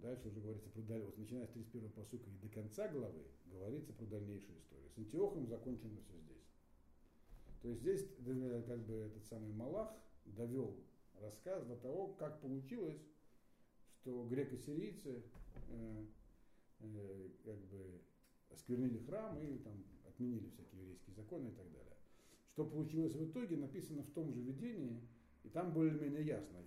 [0.00, 1.04] Дальше уже говорится про даль...
[1.16, 4.88] начиная с 31-го посука и до конца главы говорится про дальнейшую историю.
[4.90, 6.32] С Антиохом закончено все здесь.
[7.60, 8.08] То есть здесь
[8.66, 9.92] как бы этот самый Малах
[10.24, 10.76] довел
[11.20, 13.00] рассказ до того, как получилось,
[13.94, 15.22] что греко-сирийцы
[15.68, 16.06] э,
[16.80, 18.02] э, как бы
[18.50, 21.96] осквернили храм и там отменили всякие еврейские законы и так далее.
[22.52, 25.00] Что получилось в итоге, написано в том же видении,
[25.42, 26.58] и там более-менее ясно,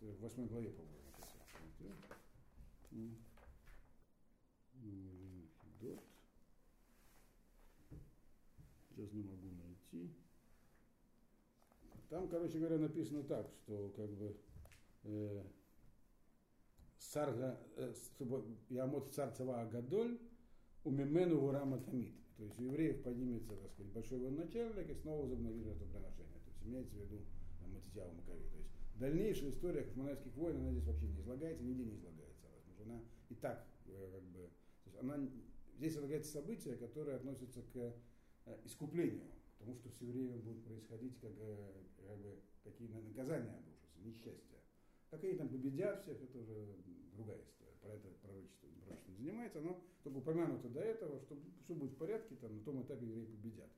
[0.00, 0.98] в восьмой главе, по-моему,
[5.80, 6.00] Дот.
[8.88, 10.10] Сейчас не могу найти.
[12.08, 14.36] Там, короче говоря, написано так, что как бы
[15.04, 15.44] э,
[16.98, 17.92] Сарга, э,
[18.70, 20.18] Ямот царцева Агадоль,
[20.84, 22.14] умимену Вурама Тамид.
[22.38, 26.38] То есть у евреев поднимется, так сказать, большой военачальник и снова возобновит это приношение.
[26.38, 27.24] То есть имеется в виду
[27.66, 28.44] Матитяу Макави.
[28.44, 32.46] То есть дальнейшая история хашманайских войн, она здесь вообще не излагается, нигде не излагается.
[32.74, 34.50] Что она и так, э, как бы,
[34.84, 35.28] то есть она,
[35.78, 37.96] здесь излагается события, которые относятся к
[38.46, 39.26] э, искуплению,
[39.56, 44.58] к тому, что с евреями будет происходить, как, как бы, какие наказания обрушатся, несчастья.
[45.10, 46.76] Как они там победят всех, это уже
[47.14, 47.67] другая история.
[47.80, 51.96] Про это пророчество, пророчество не занимается, но только упомянуто до этого, что все будет в
[51.96, 53.70] порядке, там на том этапе евреи победят.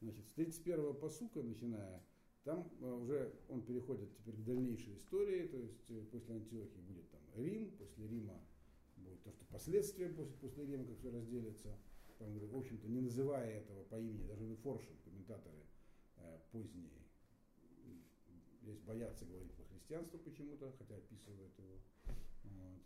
[0.00, 2.02] Значит, с 31-го посука, начиная,
[2.44, 7.70] там уже он переходит теперь к дальнейшей истории, то есть после Антиохии будет там Рим,
[7.78, 8.40] после Рима
[8.96, 11.78] будет то, что последствия после, после Рима, как все разделится.
[12.18, 15.66] Там, в общем-то, не называя этого по имени, даже Форшин, комментаторы
[16.18, 16.90] э, поздние,
[18.62, 21.80] здесь боятся говорить по христианству почему-то, хотя описывают его.
[22.44, 22.82] Вот.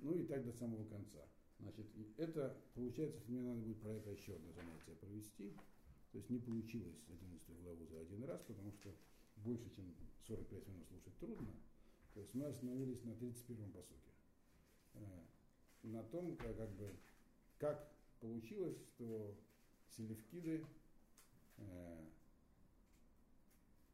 [0.00, 1.28] Ну и так до самого конца.
[1.58, 1.86] Значит,
[2.16, 5.52] это получается, мне надо будет про это еще одно занятие провести.
[6.10, 8.94] То есть не получилось 11 главу за один раз, потому что
[9.36, 9.94] больше, чем
[10.26, 11.52] 45 минут слушать трудно.
[12.14, 14.10] То есть мы остановились на 31-м посуке.
[15.82, 16.94] На том, как, как бы,
[17.58, 19.34] как получилось, что
[19.96, 20.64] селевкиды
[21.56, 22.06] э,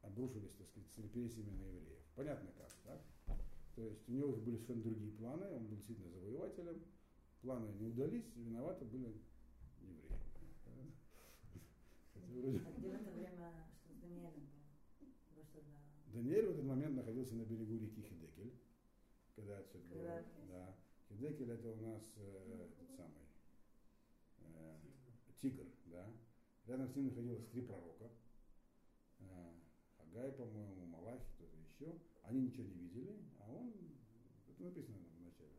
[0.03, 2.03] обрушились, так сказать, с репрессиями на евреев.
[2.15, 3.01] Понятно как, да?
[3.79, 6.83] То есть у него были совершенно другие планы, он был действительно завоевателем,
[7.43, 9.22] планы не удались, виноваты были
[12.18, 12.61] евреи.
[12.66, 15.12] А где в это время что с Даниэлем было?
[16.12, 18.53] Даниэль в этот момент находился на берегу реки Хидекель,
[19.37, 20.24] когда все это было.
[20.49, 20.76] Да.
[21.09, 23.29] Хидекель это у нас э, этот самый
[24.41, 24.76] э,
[25.41, 26.12] тигр, да.
[26.66, 28.11] Рядом с ним находилось три пророка.
[29.20, 29.53] Э,
[29.99, 33.16] Агай, по-моему, Малахи, кто-то еще, они ничего не видели,
[33.49, 33.73] а он,
[34.49, 35.57] это написано в начале,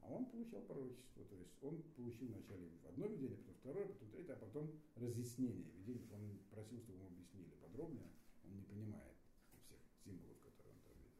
[0.00, 4.34] а он получал пророчество, то есть он получил вначале одно видение, потом второе, потом третье,
[4.34, 8.10] а потом разъяснение что он просил, чтобы ему объяснили подробнее,
[8.44, 9.16] он не понимает
[9.58, 11.16] всех символов, которые он там видит.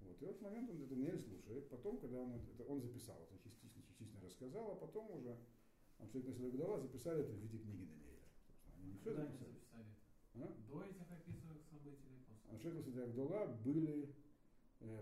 [0.00, 3.22] Вот, и в этот момент он это не слушает, потом, когда он это, он записал,
[3.22, 5.38] это частично, частично рассказал, а потом уже
[5.98, 7.88] абсолютно Садагдала записали это в виде книги.
[8.44, 9.52] Собственно, они не все записали.
[9.52, 9.86] записали?
[10.34, 10.54] А?
[10.68, 12.50] До этих описанных событий или после?
[12.50, 14.14] Аншет и Садагдала были,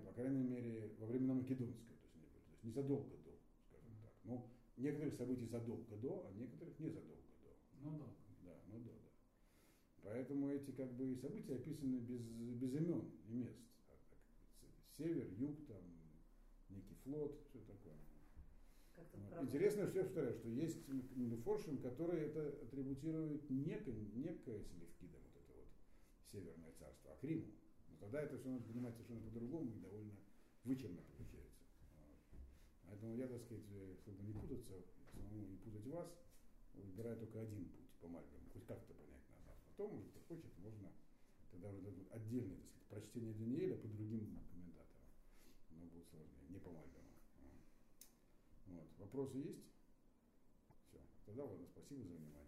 [0.05, 3.33] по крайней мере, во времена Македонской, то есть, не- то есть незадолго до,
[3.69, 4.13] скажем так.
[4.25, 7.51] Ну, некоторых событий задолго до, а некоторых незадолго до.
[7.83, 8.07] Ну да.
[8.45, 9.11] Да, ну да, да.
[10.03, 13.57] Поэтому эти как бы события описаны без, без имен и мест.
[13.89, 14.19] А так,
[14.97, 15.83] север, юг, там,
[16.71, 17.95] некий флот, все такое.
[18.97, 19.43] Вот.
[19.43, 20.79] Интересно, что я повторяю, что есть
[21.45, 23.57] Форшин, который это атрибутирует не
[24.15, 25.69] не к Селевкидам, вот это вот
[26.31, 27.47] северное царство, а к Риму.
[28.03, 30.13] Но тогда это все надо понимать совершенно по-другому и довольно
[30.65, 31.63] вычурно получается.
[32.85, 33.63] Поэтому я, так сказать,
[34.01, 34.75] чтобы не путаться,
[35.13, 36.09] самому не путать вас,
[36.75, 39.57] выбираю только один путь по Мальбиму, хоть как-то понять назад.
[39.69, 40.91] Потом, кто хочет, можно
[41.53, 45.07] тогда уже отдельное, так сказать, прочтение Даниэля по другим комментаторам.
[45.71, 47.07] Оно будет сложнее, не по Мальбиму.
[48.67, 48.89] Вот.
[48.99, 49.63] Вопросы есть?
[50.89, 50.99] Все.
[51.25, 52.42] Тогда ладно, спасибо за внимание.